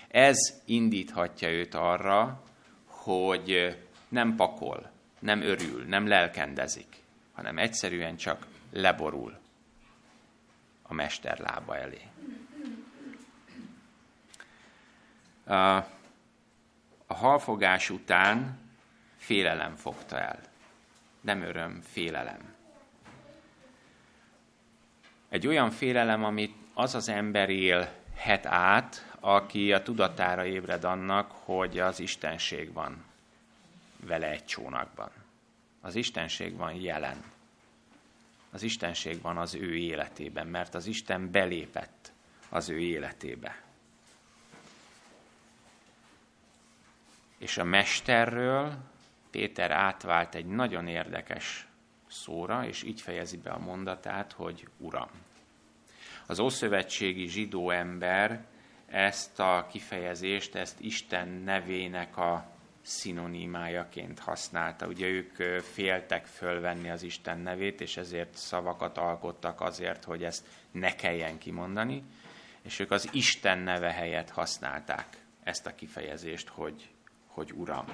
Ez 0.08 0.62
indíthatja 0.64 1.50
őt 1.50 1.74
arra, 1.74 2.42
hogy 2.84 3.78
nem 4.08 4.36
pakol, 4.36 4.90
nem 5.18 5.40
örül, 5.40 5.84
nem 5.84 6.06
lelkendezik, 6.06 6.96
hanem 7.32 7.58
egyszerűen 7.58 8.16
csak 8.16 8.46
leborul 8.70 9.38
a 10.82 10.94
mester 10.94 11.38
lába 11.38 11.76
elé. 11.76 12.00
A 15.46 17.14
halfogás 17.14 17.90
után 17.90 18.58
félelem 19.16 19.76
fogta 19.76 20.20
el. 20.20 20.40
Nem 21.20 21.42
öröm, 21.42 21.80
félelem. 21.92 22.54
Egy 25.28 25.46
olyan 25.46 25.70
félelem, 25.70 26.24
amit 26.24 26.54
az 26.74 26.94
az 26.94 27.08
ember 27.08 27.50
élhet 27.50 28.46
át, 28.46 29.16
aki 29.20 29.72
a 29.72 29.82
tudatára 29.82 30.44
ébred 30.44 30.84
annak, 30.84 31.30
hogy 31.30 31.78
az 31.78 32.00
Istenség 32.00 32.72
van 32.72 33.04
vele 34.00 34.30
egy 34.30 34.44
csónakban. 34.44 35.10
Az 35.80 35.94
Istenség 35.94 36.56
van 36.56 36.74
jelen. 36.74 37.22
Az 38.50 38.62
Istenség 38.62 39.20
van 39.20 39.36
az 39.36 39.54
ő 39.54 39.76
életében, 39.76 40.46
mert 40.46 40.74
az 40.74 40.86
Isten 40.86 41.30
belépett 41.30 42.12
az 42.48 42.68
ő 42.68 42.78
életébe. 42.78 43.62
És 47.44 47.58
a 47.58 47.64
mesterről 47.64 48.76
Péter 49.30 49.70
átvált 49.70 50.34
egy 50.34 50.46
nagyon 50.46 50.88
érdekes 50.88 51.66
szóra, 52.08 52.66
és 52.66 52.82
így 52.82 53.00
fejezi 53.00 53.36
be 53.36 53.50
a 53.50 53.58
mondatát, 53.58 54.32
hogy 54.32 54.68
Uram. 54.78 55.10
Az 56.26 56.38
ószövetségi 56.38 57.26
zsidó 57.26 57.70
ember 57.70 58.44
ezt 58.86 59.40
a 59.40 59.66
kifejezést, 59.70 60.54
ezt 60.54 60.80
Isten 60.80 61.28
nevének 61.28 62.16
a 62.16 62.46
szinonimájaként 62.82 64.18
használta. 64.18 64.86
Ugye 64.86 65.06
ők 65.06 65.62
féltek 65.62 66.26
fölvenni 66.26 66.90
az 66.90 67.02
Isten 67.02 67.38
nevét, 67.38 67.80
és 67.80 67.96
ezért 67.96 68.36
szavakat 68.36 68.98
alkottak 68.98 69.60
azért, 69.60 70.04
hogy 70.04 70.24
ezt 70.24 70.46
ne 70.70 70.94
kelljen 70.94 71.38
kimondani, 71.38 72.02
és 72.62 72.78
ők 72.78 72.90
az 72.90 73.08
Isten 73.12 73.58
neve 73.58 73.92
helyett 73.92 74.30
használták 74.30 75.06
ezt 75.42 75.66
a 75.66 75.74
kifejezést, 75.74 76.48
hogy 76.48 76.93
hogy 77.34 77.52
Uram. 77.52 77.86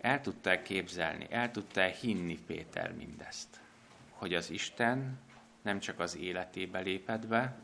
El 0.00 0.20
tudta 0.20 0.62
képzelni, 0.62 1.26
el 1.30 1.50
tudta 1.50 1.82
hinni 1.82 2.38
Péter 2.46 2.92
mindezt, 2.92 3.60
hogy 4.10 4.34
az 4.34 4.50
Isten 4.50 5.18
nem 5.62 5.78
csak 5.78 5.98
az 6.00 6.16
életébe 6.16 6.80
lépett 6.80 7.26
be, 7.26 7.56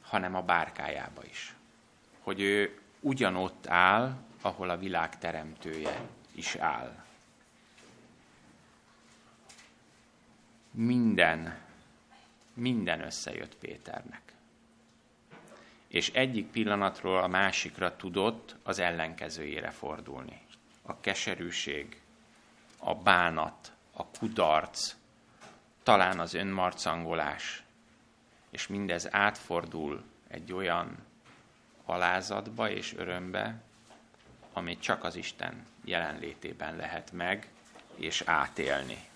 hanem 0.00 0.34
a 0.34 0.42
bárkájába 0.42 1.24
is. 1.24 1.54
Hogy 2.20 2.40
ő 2.40 2.78
ugyanott 3.00 3.66
áll, 3.66 4.16
ahol 4.40 4.70
a 4.70 4.78
világ 4.78 5.18
teremtője 5.18 6.08
is 6.32 6.56
áll. 6.56 7.04
Minden, 10.70 11.58
minden 12.54 13.00
összejött 13.00 13.56
Péternek 13.56 14.28
és 15.88 16.10
egyik 16.10 16.46
pillanatról 16.46 17.18
a 17.18 17.26
másikra 17.26 17.96
tudott 17.96 18.56
az 18.62 18.78
ellenkezőjére 18.78 19.70
fordulni. 19.70 20.40
A 20.82 21.00
keserűség, 21.00 22.00
a 22.78 22.94
bánat, 22.94 23.72
a 23.92 24.06
kudarc, 24.06 24.94
talán 25.82 26.20
az 26.20 26.34
önmarcangolás, 26.34 27.62
és 28.50 28.66
mindez 28.66 29.14
átfordul 29.14 30.02
egy 30.28 30.52
olyan 30.52 30.96
alázatba 31.84 32.70
és 32.70 32.94
örömbe, 32.96 33.62
amit 34.52 34.80
csak 34.80 35.04
az 35.04 35.16
Isten 35.16 35.66
jelenlétében 35.84 36.76
lehet 36.76 37.12
meg 37.12 37.48
és 37.94 38.22
átélni. 38.26 39.08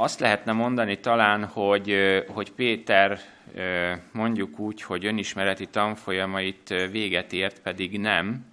Azt 0.00 0.20
lehetne 0.20 0.52
mondani 0.52 0.98
talán, 0.98 1.44
hogy, 1.44 1.96
hogy 2.28 2.52
Péter 2.52 3.20
mondjuk 4.12 4.58
úgy, 4.58 4.82
hogy 4.82 5.06
önismereti 5.06 5.66
tanfolyamait 5.66 6.68
véget 6.90 7.32
ért, 7.32 7.60
pedig 7.60 8.00
nem, 8.00 8.46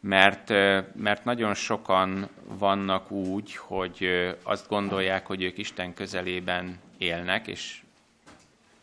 mert, 0.00 0.48
mert 0.94 1.24
nagyon 1.24 1.54
sokan 1.54 2.28
vannak 2.44 3.10
úgy, 3.10 3.56
hogy 3.56 4.08
azt 4.42 4.68
gondolják, 4.68 5.26
hogy 5.26 5.42
ők 5.42 5.58
Isten 5.58 5.94
közelében 5.94 6.78
élnek, 6.98 7.46
és 7.46 7.80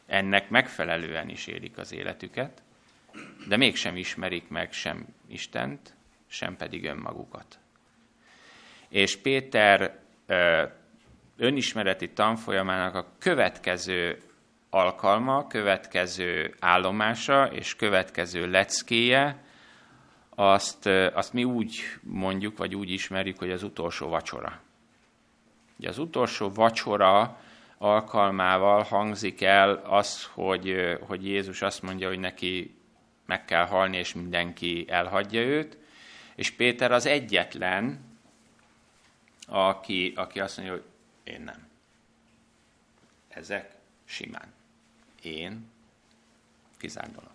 ennek 0.06 0.50
megfelelően 0.50 1.30
is 1.30 1.48
élik 1.48 1.78
az 1.78 1.94
életüket, 1.94 2.62
de 3.48 3.58
mégsem 3.58 3.96
ismerik 3.96 4.50
meg 4.50 4.74
sem 4.74 5.06
Istent, 5.28 5.94
sem 6.28 6.56
pedig 6.56 6.86
önmagukat. 6.86 7.60
És 8.90 9.18
Péter 9.18 10.02
önismereti 11.38 12.10
tanfolyamának 12.10 12.96
a 12.96 13.08
következő 13.20 14.22
alkalma, 14.70 15.48
következő 15.48 16.56
állomása 16.60 17.46
és 17.46 17.76
következő 17.76 18.50
leckéje, 18.50 19.42
azt, 20.36 20.86
azt 21.14 21.34
mi 21.34 21.44
úgy 21.44 21.80
mondjuk, 22.02 22.58
vagy 22.58 22.76
úgy 22.76 22.90
ismerjük, 22.90 23.40
hogy 23.40 23.52
az 23.52 23.64
utolsó 23.64 24.08
vacsora. 24.08 24.62
Ugye 25.80 25.90
az 25.90 25.98
utolsó 25.98 26.52
vacsora 26.54 27.38
alkalmával 27.78 28.84
hangzik 28.84 29.42
el 29.42 29.82
az, 29.86 30.30
hogy, 30.34 30.98
hogy 31.08 31.26
Jézus 31.26 31.62
azt 31.62 31.82
mondja, 31.82 32.08
hogy 32.08 32.20
neki 32.20 32.76
meg 33.26 33.46
kell 33.46 33.66
halni, 33.66 33.98
és 33.98 34.14
mindenki 34.14 34.86
elhagyja 34.88 35.42
őt, 35.42 35.78
és 36.36 36.52
Péter 36.52 36.92
az 36.92 37.06
egyetlen, 37.06 38.00
aki, 39.48 40.14
aki 40.16 40.40
azt 40.40 40.58
mondja, 40.58 40.76
hogy 40.76 40.84
én 41.24 41.42
nem. 41.42 41.68
Ezek 43.28 43.76
simán. 44.06 44.54
Én 45.22 45.70
kizár 46.78 47.12
dolog. 47.12 47.32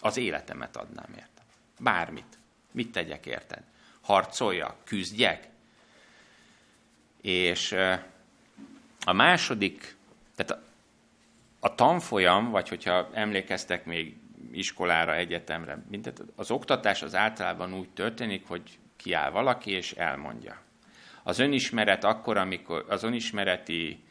Az 0.00 0.16
életemet 0.16 0.76
adnám 0.76 1.12
érte. 1.16 1.42
Bármit. 1.78 2.38
Mit 2.70 2.92
tegyek 2.92 3.26
érted? 3.26 3.62
Harcoljak, 4.00 4.84
küzdjek. 4.84 5.48
És 7.20 7.72
a 9.04 9.12
második, 9.12 9.96
tehát 10.34 10.50
a, 10.50 10.68
a 11.60 11.74
tanfolyam, 11.74 12.50
vagy 12.50 12.68
hogyha 12.68 13.10
emlékeztek 13.12 13.84
még 13.84 14.16
iskolára, 14.52 15.14
egyetemre, 15.14 15.82
mindet, 15.88 16.22
az 16.36 16.50
oktatás 16.50 17.02
az 17.02 17.14
általában 17.14 17.74
úgy 17.74 17.88
történik, 17.88 18.46
hogy 18.46 18.78
kiáll 18.96 19.30
valaki 19.30 19.70
és 19.70 19.92
elmondja. 19.92 20.60
Az 21.26 21.38
önismeret 21.38 22.04
akkor, 22.04 22.36
amikor 22.36 22.84
az 22.88 23.02
önismereti 23.02 24.04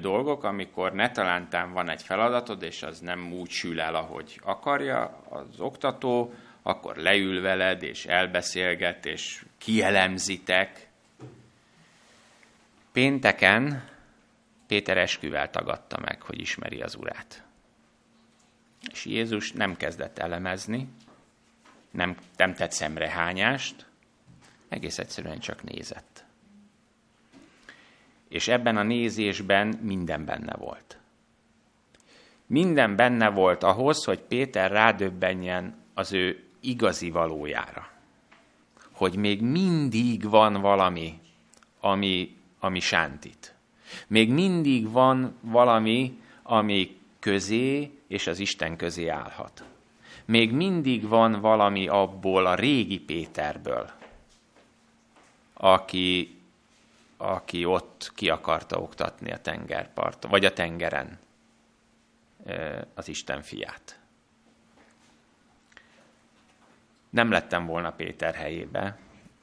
dolgok, 0.00 0.44
amikor 0.44 0.92
ne 0.92 1.10
talántán 1.10 1.72
van 1.72 1.88
egy 1.88 2.02
feladatod, 2.02 2.62
és 2.62 2.82
az 2.82 3.00
nem 3.00 3.32
úgy 3.32 3.50
sül 3.50 3.80
el, 3.80 3.94
ahogy 3.94 4.40
akarja 4.42 5.22
az 5.28 5.60
oktató, 5.60 6.34
akkor 6.62 6.96
leül 6.96 7.40
veled, 7.40 7.82
és 7.82 8.06
elbeszélget, 8.06 9.06
és 9.06 9.44
kielemzitek. 9.58 10.88
Pénteken 12.92 13.88
Péter 14.66 14.98
esküvel 14.98 15.50
tagadta 15.50 15.98
meg, 16.00 16.22
hogy 16.22 16.40
ismeri 16.40 16.80
az 16.82 16.94
urát. 16.94 17.42
És 18.92 19.04
Jézus 19.04 19.52
nem 19.52 19.76
kezdett 19.76 20.18
elemezni, 20.18 20.88
nem, 21.90 22.16
nem 22.36 22.54
tett 22.54 22.72
szemrehányást, 22.72 23.86
egész 24.68 24.98
egyszerűen 24.98 25.38
csak 25.38 25.62
nézett. 25.62 26.26
És 28.28 28.48
ebben 28.48 28.76
a 28.76 28.82
nézésben 28.82 29.78
minden 29.82 30.24
benne 30.24 30.56
volt. 30.56 30.98
Minden 32.46 32.96
benne 32.96 33.30
volt 33.30 33.62
ahhoz, 33.62 34.04
hogy 34.04 34.20
Péter 34.20 34.70
rádöbbenjen 34.70 35.74
az 35.94 36.12
ő 36.12 36.42
igazi 36.60 37.10
valójára. 37.10 37.88
Hogy 38.92 39.16
még 39.16 39.42
mindig 39.42 40.28
van 40.28 40.60
valami, 40.60 41.20
ami, 41.80 42.36
ami 42.60 42.80
sántít. 42.80 43.54
Még 44.06 44.32
mindig 44.32 44.90
van 44.90 45.34
valami, 45.40 46.20
ami 46.42 46.96
közé 47.18 47.90
és 48.08 48.26
az 48.26 48.38
Isten 48.38 48.76
közé 48.76 49.08
állhat. 49.08 49.64
Még 50.24 50.52
mindig 50.52 51.08
van 51.08 51.40
valami 51.40 51.88
abból 51.88 52.46
a 52.46 52.54
régi 52.54 52.98
Péterből, 52.98 53.90
aki, 55.54 56.37
aki 57.20 57.64
ott 57.64 58.12
ki 58.14 58.30
akarta 58.30 58.80
oktatni 58.80 59.32
a 59.32 59.40
tengerparton, 59.40 60.30
vagy 60.30 60.44
a 60.44 60.52
tengeren 60.52 61.18
az 62.94 63.08
Isten 63.08 63.42
fiát. 63.42 64.00
Nem 67.10 67.30
lettem 67.30 67.66
volna 67.66 67.92
Péter 67.92 68.34
helyébe, 68.34 68.98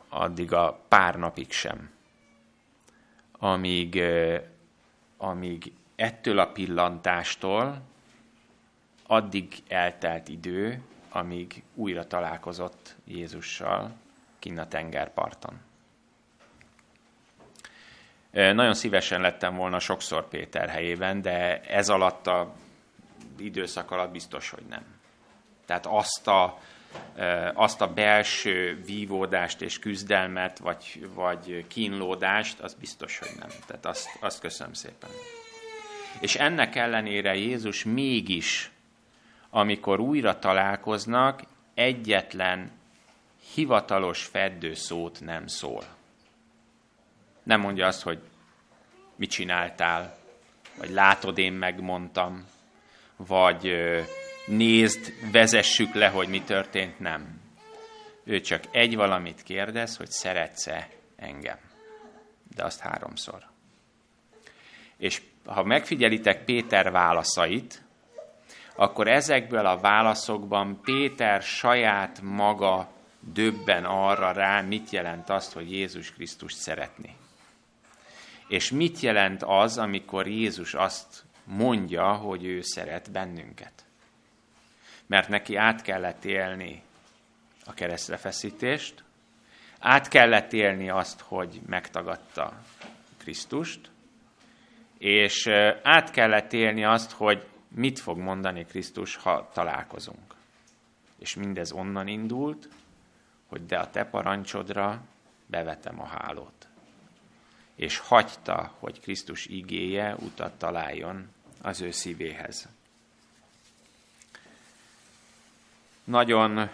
addig 0.10 0.54
a 0.54 0.86
pár 0.88 1.16
napig 1.16 1.52
sem, 1.52 1.92
amíg, 3.32 4.02
amíg 5.18 5.74
ettől 5.96 6.40
a 6.40 6.52
pillantástól 6.52 7.82
addig 9.08 9.64
eltelt 9.68 10.28
idő, 10.28 10.82
amíg 11.10 11.64
újra 11.74 12.08
találkozott 12.08 12.96
Jézussal 13.06 13.94
kinn 14.40 14.58
a 14.60 14.68
tengerparton. 14.68 15.65
Nagyon 18.36 18.74
szívesen 18.74 19.22
lettem 19.22 19.56
volna 19.56 19.80
sokszor 19.80 20.28
Péter 20.28 20.70
helyében, 20.70 21.22
de 21.22 21.60
ez 21.62 21.90
alatt 21.90 22.28
a 22.28 22.54
időszak 23.38 23.92
alatt 23.92 24.12
biztos, 24.12 24.50
hogy 24.50 24.64
nem. 24.70 24.84
Tehát 25.66 25.86
azt 25.86 26.28
a, 26.28 26.60
azt 27.54 27.82
a 27.82 27.94
belső 27.94 28.82
vívódást 28.86 29.62
és 29.62 29.80
küzdelmet, 29.80 30.58
vagy, 30.58 31.10
vagy 31.14 31.66
kínlódást, 31.68 32.60
az 32.60 32.74
biztos, 32.74 33.20
hogy 33.20 33.32
nem. 33.40 33.50
Tehát 33.68 33.86
azt, 33.86 34.10
azt 34.20 34.40
köszönöm 34.40 34.74
szépen. 34.74 35.10
És 36.20 36.36
ennek 36.36 36.76
ellenére 36.76 37.36
Jézus 37.36 37.84
mégis, 37.84 38.72
amikor 39.50 40.00
újra 40.00 40.40
találkoznak, 40.40 41.44
egyetlen 41.74 42.72
hivatalos 43.54 44.24
feddő 44.24 44.74
szót 44.74 45.22
nem 45.22 45.48
szól. 45.48 45.95
Nem 47.46 47.60
mondja 47.60 47.88
azt, 47.88 48.02
hogy 48.02 48.20
mit 49.16 49.30
csináltál, 49.30 50.18
vagy 50.78 50.90
látod, 50.90 51.38
én 51.38 51.54
megmondtam, 51.54 52.46
vagy 53.16 53.72
nézd, 54.46 55.14
vezessük 55.32 55.94
le, 55.94 56.08
hogy 56.08 56.28
mi 56.28 56.42
történt, 56.42 57.00
nem. 57.00 57.42
Ő 58.24 58.40
csak 58.40 58.64
egy 58.72 58.96
valamit 58.96 59.44
kérdez, 59.44 59.98
hogy 59.98 60.10
szeretsz-e 60.10 60.90
engem. 61.16 61.58
De 62.56 62.64
azt 62.64 62.80
háromszor. 62.80 63.44
És 64.98 65.22
ha 65.46 65.64
megfigyelitek 65.64 66.44
Péter 66.44 66.92
válaszait, 66.92 67.84
akkor 68.76 69.08
ezekből 69.08 69.66
a 69.66 69.80
válaszokban 69.80 70.80
Péter 70.82 71.42
saját 71.42 72.22
maga 72.22 72.92
döbben 73.20 73.86
arra 73.86 74.32
rá, 74.32 74.62
mit 74.62 74.90
jelent 74.90 75.30
azt, 75.30 75.54
hogy 75.54 75.72
Jézus 75.72 76.12
Krisztus 76.12 76.54
szeretni. 76.54 77.16
És 78.48 78.72
mit 78.72 79.00
jelent 79.00 79.44
az, 79.44 79.78
amikor 79.78 80.28
Jézus 80.28 80.74
azt 80.74 81.24
mondja, 81.44 82.14
hogy 82.14 82.46
ő 82.46 82.62
szeret 82.62 83.12
bennünket. 83.12 83.86
Mert 85.08 85.30
neki 85.30 85.56
át 85.56 85.82
kellett 85.82 86.26
élni 86.26 86.84
a 87.66 87.74
keresztrefeszítést, 87.74 89.04
át 89.80 90.08
kellett 90.08 90.54
élni 90.54 90.90
azt, 90.90 91.22
hogy 91.22 91.62
megtagadta 91.66 92.54
Krisztust, 93.18 93.90
és 94.98 95.48
át 95.84 96.12
kellett 96.12 96.54
élni 96.54 96.86
azt, 96.86 97.12
hogy 97.12 97.48
mit 97.68 98.00
fog 98.00 98.18
mondani 98.18 98.66
Krisztus, 98.66 99.16
ha 99.16 99.50
találkozunk. 99.54 100.36
És 101.20 101.36
mindez 101.36 101.72
onnan 101.72 102.08
indult, 102.08 102.70
hogy 103.48 103.66
de 103.66 103.78
a 103.78 103.90
te 103.90 104.06
parancsodra 104.06 105.02
bevetem 105.48 106.02
a 106.02 106.06
hálót. 106.06 106.65
És 107.76 107.98
hagyta, 107.98 108.76
hogy 108.80 109.00
Krisztus 109.00 109.46
igéje 109.46 110.16
utat 110.16 110.58
találjon 110.58 111.28
az 111.62 111.82
ő 111.82 111.92
szívéhez. 111.92 112.68
Nagyon, 116.04 116.70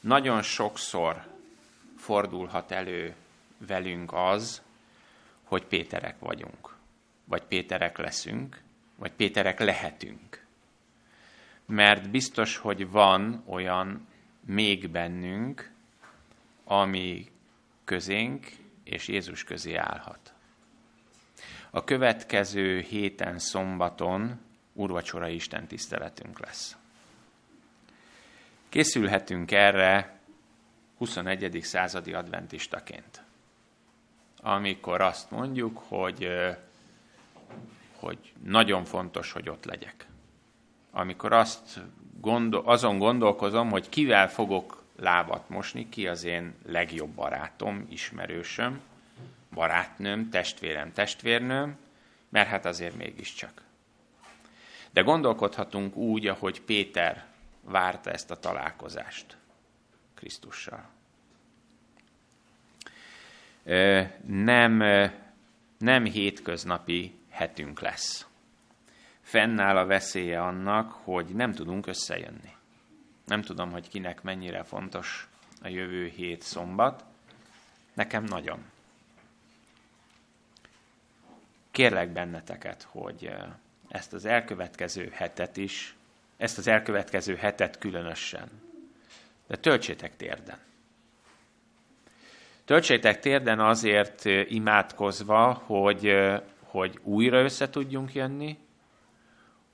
nagyon 0.00 0.42
sokszor 0.42 1.26
fordulhat 1.96 2.70
elő 2.70 3.14
velünk 3.58 4.12
az, 4.12 4.62
hogy 5.44 5.64
Péterek 5.64 6.18
vagyunk, 6.18 6.76
vagy 7.24 7.42
Péterek 7.42 7.98
leszünk, 7.98 8.62
vagy 8.96 9.12
Péterek 9.12 9.60
lehetünk. 9.60 10.44
Mert 11.66 12.10
biztos, 12.10 12.56
hogy 12.56 12.90
van 12.90 13.42
olyan 13.46 14.08
még 14.40 14.88
bennünk, 14.88 15.70
ami 16.64 17.30
közénk 17.84 18.46
és 18.90 19.08
Jézus 19.08 19.44
közé 19.44 19.74
állhat. 19.74 20.32
A 21.70 21.84
következő 21.84 22.80
héten 22.80 23.38
szombaton 23.38 24.40
urvacsora 24.72 25.28
Isten 25.28 25.66
tiszteletünk 25.66 26.40
lesz. 26.40 26.76
Készülhetünk 28.68 29.50
erre 29.50 30.18
21. 30.98 31.58
századi 31.62 32.12
adventistaként, 32.12 33.22
amikor 34.42 35.00
azt 35.00 35.30
mondjuk, 35.30 35.78
hogy, 35.88 36.28
hogy 37.96 38.32
nagyon 38.42 38.84
fontos, 38.84 39.32
hogy 39.32 39.48
ott 39.48 39.64
legyek. 39.64 40.06
Amikor 40.90 41.32
azt 41.32 41.80
gondol, 42.20 42.62
azon 42.64 42.98
gondolkozom, 42.98 43.70
hogy 43.70 43.88
kivel 43.88 44.30
fogok 44.30 44.79
lábat 45.00 45.48
mosni, 45.48 45.88
ki 45.88 46.08
az 46.08 46.24
én 46.24 46.54
legjobb 46.66 47.10
barátom, 47.10 47.86
ismerősöm, 47.88 48.80
barátnőm, 49.52 50.30
testvérem, 50.30 50.92
testvérnőm, 50.92 51.76
mert 52.28 52.48
hát 52.48 52.64
azért 52.64 52.96
mégiscsak. 52.96 53.62
De 54.90 55.00
gondolkodhatunk 55.00 55.96
úgy, 55.96 56.26
ahogy 56.26 56.60
Péter 56.60 57.24
várta 57.60 58.10
ezt 58.10 58.30
a 58.30 58.38
találkozást 58.38 59.36
Krisztussal. 60.14 60.88
Nem, 64.26 64.82
nem 65.78 66.04
hétköznapi 66.04 67.14
hetünk 67.30 67.80
lesz. 67.80 68.26
Fennáll 69.20 69.76
a 69.76 69.86
veszélye 69.86 70.42
annak, 70.42 70.92
hogy 70.92 71.26
nem 71.26 71.52
tudunk 71.52 71.86
összejönni. 71.86 72.58
Nem 73.30 73.42
tudom, 73.42 73.70
hogy 73.70 73.88
kinek 73.88 74.22
mennyire 74.22 74.62
fontos 74.62 75.28
a 75.62 75.68
jövő 75.68 76.06
hét 76.06 76.42
szombat. 76.42 77.04
Nekem 77.94 78.24
nagyon. 78.24 78.64
kérlek 81.70 82.08
benneteket, 82.08 82.82
hogy 82.82 83.34
ezt 83.88 84.12
az 84.12 84.24
elkövetkező 84.24 85.10
hetet 85.12 85.56
is, 85.56 85.96
ezt 86.36 86.58
az 86.58 86.66
elkövetkező 86.66 87.36
hetet 87.36 87.78
különösen, 87.78 88.48
de 89.46 89.56
töltsétek 89.56 90.16
térden. 90.16 90.58
Töltsétek 92.64 93.20
térden 93.20 93.60
azért 93.60 94.24
imádkozva, 94.48 95.52
hogy, 95.52 96.16
hogy 96.62 96.98
újra 97.02 97.42
össze 97.42 97.70
tudjunk 97.70 98.14
jönni, 98.14 98.58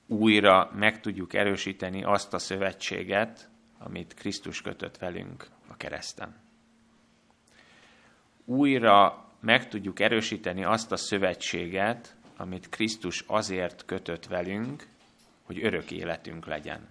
újra 0.07 0.71
meg 0.73 0.99
tudjuk 0.99 1.33
erősíteni 1.33 2.03
azt 2.03 2.33
a 2.33 2.39
szövetséget, 2.39 3.49
amit 3.77 4.13
Krisztus 4.13 4.61
kötött 4.61 4.97
velünk 4.97 5.47
a 5.67 5.77
kereszten. 5.77 6.35
Újra 8.45 9.25
meg 9.39 9.67
tudjuk 9.67 9.99
erősíteni 9.99 10.63
azt 10.63 10.91
a 10.91 10.97
szövetséget, 10.97 12.15
amit 12.37 12.69
Krisztus 12.69 13.23
azért 13.27 13.85
kötött 13.85 14.25
velünk, 14.25 14.87
hogy 15.43 15.63
örök 15.63 15.91
életünk 15.91 16.45
legyen. 16.45 16.87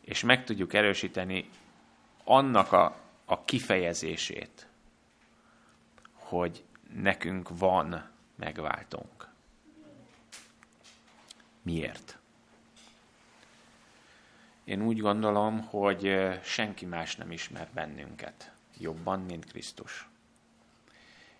És 0.00 0.22
meg 0.22 0.44
tudjuk 0.44 0.74
erősíteni 0.74 1.48
annak 2.24 2.72
a, 2.72 3.00
a 3.24 3.44
kifejezését, 3.44 4.68
hogy 6.12 6.64
nekünk 6.94 7.58
van 7.58 8.10
megváltónk. 8.36 9.33
Miért? 11.64 12.18
Én 14.64 14.82
úgy 14.82 14.98
gondolom, 14.98 15.60
hogy 15.60 16.28
senki 16.42 16.86
más 16.86 17.16
nem 17.16 17.30
ismer 17.30 17.68
bennünket 17.74 18.52
jobban, 18.78 19.20
mint 19.20 19.44
Krisztus. 19.44 20.08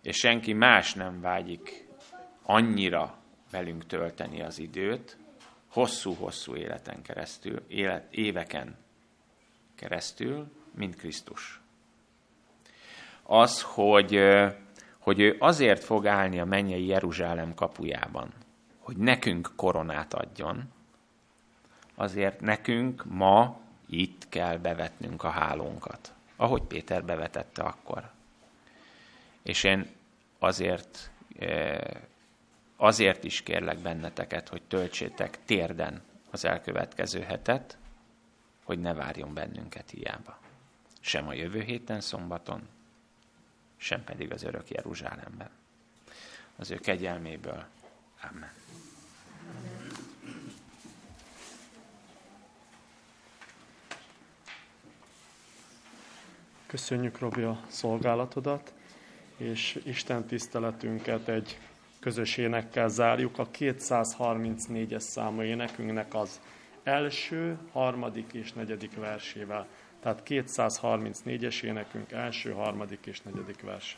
És 0.03 0.17
senki 0.17 0.53
más 0.53 0.95
nem 0.95 1.21
vágyik 1.21 1.89
annyira 2.43 3.19
velünk 3.51 3.87
tölteni 3.87 4.43
az 4.43 4.59
időt, 4.59 5.17
hosszú-hosszú 5.69 6.57
életen 6.57 7.03
keresztül, 7.03 7.63
élet, 7.69 8.15
éveken 8.15 8.77
keresztül, 9.75 10.53
mint 10.75 10.97
Krisztus. 10.97 11.61
Az, 13.23 13.63
hogy, 13.63 14.21
hogy 14.99 15.21
ő 15.21 15.37
azért 15.39 15.85
fog 15.85 16.07
állni 16.07 16.41
a 16.41 16.45
mennyei 16.45 16.87
Jeruzsálem 16.87 17.55
kapujában, 17.55 18.44
hogy 18.85 18.97
nekünk 18.97 19.53
koronát 19.57 20.15
adjon, 20.15 20.73
azért 21.95 22.41
nekünk 22.41 23.05
ma 23.05 23.61
itt 23.87 24.29
kell 24.29 24.57
bevetnünk 24.57 25.23
a 25.23 25.29
hálónkat, 25.29 26.15
ahogy 26.37 26.63
Péter 26.63 27.05
bevetette 27.05 27.63
akkor. 27.63 28.11
És 29.43 29.65
én 29.65 29.91
azért, 30.39 31.11
eh, 31.39 31.81
azért 32.77 33.25
is 33.25 33.43
kérlek 33.43 33.79
benneteket, 33.79 34.49
hogy 34.49 34.63
töltsétek 34.63 35.45
térden 35.45 36.03
az 36.31 36.45
elkövetkező 36.45 37.21
hetet, 37.21 37.79
hogy 38.65 38.81
ne 38.81 38.95
várjon 38.95 39.35
bennünket 39.35 39.91
hiába. 39.91 40.39
Sem 41.01 41.29
a 41.29 41.33
jövő 41.33 41.61
héten 41.61 42.01
szombaton, 42.01 42.69
sem 43.77 44.05
pedig 44.05 44.33
az 44.33 44.43
örök 44.43 44.71
Jeruzsálemben. 44.71 45.51
Az 46.57 46.71
ő 46.71 46.77
kegyelméből. 46.77 47.67
Amen. 48.31 48.51
Köszönjük, 56.67 57.19
Robi, 57.19 57.43
a 57.43 57.61
szolgálatodat, 57.69 58.73
és 59.37 59.81
Isten 59.85 60.27
tiszteletünket 60.27 61.29
egy 61.29 61.59
közös 62.01 62.37
énekkel 62.37 62.89
zárjuk. 62.89 63.39
A 63.39 63.51
234-es 63.51 64.99
számú 64.99 65.43
énekünknek 65.43 66.15
az 66.15 66.41
első, 66.83 67.59
harmadik 67.73 68.33
és 68.33 68.53
negyedik 68.53 68.97
versével. 68.97 69.67
Tehát 70.01 70.23
234-es 70.27 71.63
énekünk 71.63 72.13
első, 72.13 72.53
harmadik 72.53 73.07
és 73.07 73.21
negyedik 73.21 73.61
verse. 73.63 73.97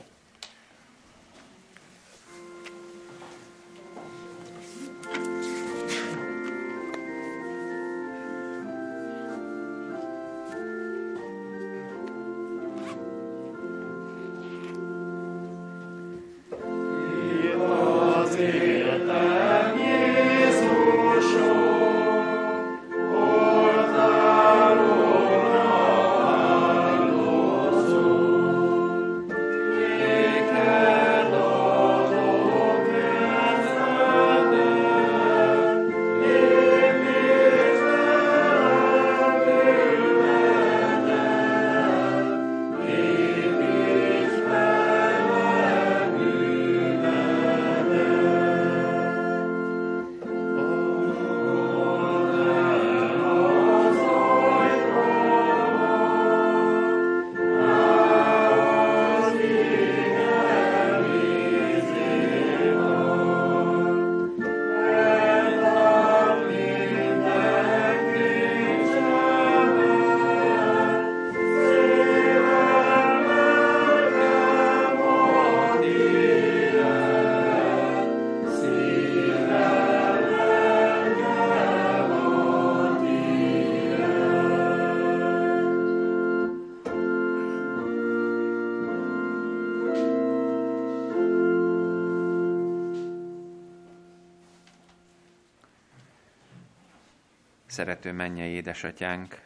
Szerető 97.76 98.12
mennyei 98.12 98.50
édesatyánk, 98.50 99.40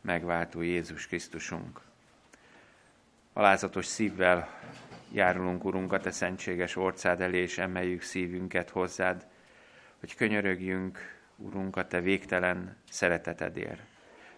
megváltó 0.00 0.60
Jézus 0.60 1.06
Krisztusunk. 1.06 1.80
Alázatos 3.32 3.86
szívvel 3.86 4.60
járulunk, 5.12 5.64
Urunk, 5.64 5.92
a 5.92 6.00
Te 6.00 6.10
szentséges 6.10 6.76
orcád 6.76 7.20
elé, 7.20 7.38
és 7.38 7.58
emeljük 7.58 8.02
szívünket 8.02 8.70
hozzád, 8.70 9.26
hogy 10.00 10.14
könyörögjünk, 10.14 10.98
Urunk, 11.36 11.76
a 11.76 11.86
Te 11.86 12.00
végtelen 12.00 12.76
szeretetedért. 12.90 13.82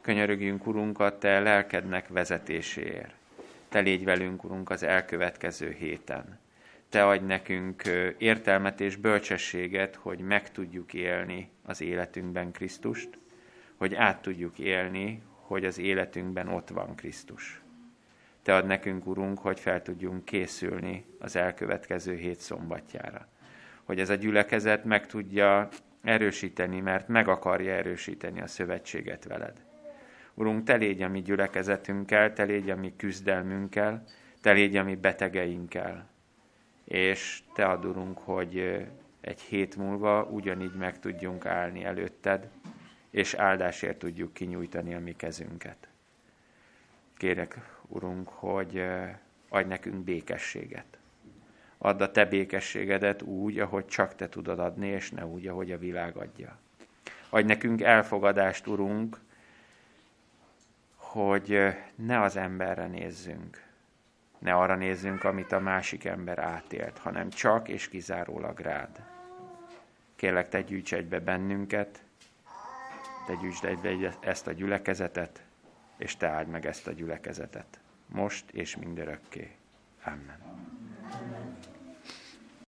Könyörögjünk, 0.01 0.67
Urunk, 0.67 0.99
a 0.99 1.19
Te 1.19 1.41
lelkednek 1.41 2.09
vezetéséért. 2.09 3.15
Te 3.69 3.79
légy 3.79 4.05
velünk, 4.05 4.45
Urunk, 4.45 4.71
az 4.71 4.83
elkövetkező 4.83 5.71
héten. 5.71 6.39
Te 6.89 7.07
adj 7.07 7.25
nekünk 7.25 7.83
értelmet 8.19 8.81
és 8.81 8.97
bölcsességet, 8.97 9.95
hogy 9.95 10.19
meg 10.19 10.51
tudjuk 10.51 10.95
élni 10.95 11.51
az 11.63 11.81
életünkben 11.81 12.53
Krisztust, 12.53 13.23
hogy 13.77 13.95
át 13.95 14.23
tudjuk 14.23 14.59
élni, 14.59 15.23
hogy 15.47 15.65
az 15.65 15.79
életünkben 15.79 16.49
ott 16.49 16.69
van 16.69 16.95
Krisztus. 16.95 17.63
Te 18.43 18.55
ad 18.55 18.67
nekünk, 18.67 19.07
Urunk, 19.07 19.39
hogy 19.39 19.61
fel 19.61 19.83
tudjunk 19.83 20.25
készülni 20.25 21.05
az 21.19 21.37
elkövetkező 21.37 22.15
hét 22.15 22.41
szombatjára. 22.41 23.29
Hogy 23.85 24.01
ez 24.01 24.11
a 24.11 24.15
gyülekezet 24.15 24.85
meg 24.85 25.07
tudja 25.07 25.69
erősíteni, 26.03 26.81
mert 26.81 27.09
meg 27.09 27.29
akarja 27.29 27.73
erősíteni 27.73 28.41
a 28.41 28.47
szövetséget 28.47 29.25
veled. 29.25 29.65
Urunk, 30.35 30.65
te 30.65 30.75
légy 30.75 31.03
a 31.03 31.09
mi 31.09 31.23
gyülekezetünkkel, 31.23 32.33
te 32.33 32.43
légy 32.43 32.71
a 32.71 32.77
mi 32.77 32.93
küzdelmünkkel, 32.97 34.05
te 34.41 34.53
légy 34.53 34.77
a 34.77 34.85
mi 34.85 34.95
betegeinkkel. 34.95 36.09
És 36.85 37.43
te 37.55 37.67
ad, 37.67 37.85
Urunk, 37.85 38.19
hogy 38.19 38.87
egy 39.21 39.41
hét 39.41 39.77
múlva 39.77 40.23
ugyanígy 40.23 40.75
meg 40.75 40.99
tudjunk 40.99 41.47
állni 41.47 41.85
előtted, 41.85 42.49
és 43.15 43.35
áldásért 43.35 43.99
tudjuk 43.99 44.33
kinyújtani 44.33 44.95
a 44.95 45.01
mi 45.01 45.17
kezünket. 45.17 45.89
Kérek, 47.17 47.59
Urunk, 47.89 48.29
hogy 48.29 48.85
adj 49.49 49.69
nekünk 49.69 50.05
békességet. 50.05 50.99
Add 51.79 52.03
a 52.03 52.11
te 52.11 52.25
békességedet 52.25 53.23
úgy, 53.23 53.59
ahogy 53.59 53.87
csak 53.87 54.15
te 54.15 54.29
tudod 54.29 54.59
adni, 54.59 54.87
és 54.87 55.11
ne 55.11 55.27
úgy, 55.27 55.47
ahogy 55.47 55.73
a 55.73 55.79
világ 55.79 56.17
adja. 56.17 56.59
Adj 57.29 57.47
nekünk 57.47 57.83
elfogadást, 57.83 58.67
Urunk, 58.67 59.21
hogy 60.97 61.59
ne 61.95 62.21
az 62.21 62.37
emberre 62.37 62.87
nézzünk, 62.87 63.63
ne 64.39 64.55
arra 64.55 64.77
nézzünk, 64.77 65.25
amit 65.25 65.53
a 65.53 65.61
másik 65.61 66.05
ember 66.05 66.39
átélt, 66.39 66.99
hanem 66.99 67.31
csak 67.31 67.69
és 67.69 67.89
kizárólag 67.89 68.61
rád. 68.61 69.03
Kérlek, 70.17 70.49
te 70.49 70.63
gyűjts 70.63 70.95
egybe 70.95 71.21
bennünket, 71.21 72.04
te 73.27 73.35
gyűjtsd 73.35 73.65
egybe 73.65 74.17
ezt 74.21 74.47
a 74.47 74.53
gyülekezetet, 74.53 75.45
és 75.97 76.17
te 76.17 76.29
áld 76.29 76.49
meg 76.49 76.67
ezt 76.67 76.87
a 76.87 76.93
gyülekezetet, 76.93 77.81
most 78.07 78.51
és 78.51 78.77
mindörökké. 78.77 79.57
Amen. 80.05 80.39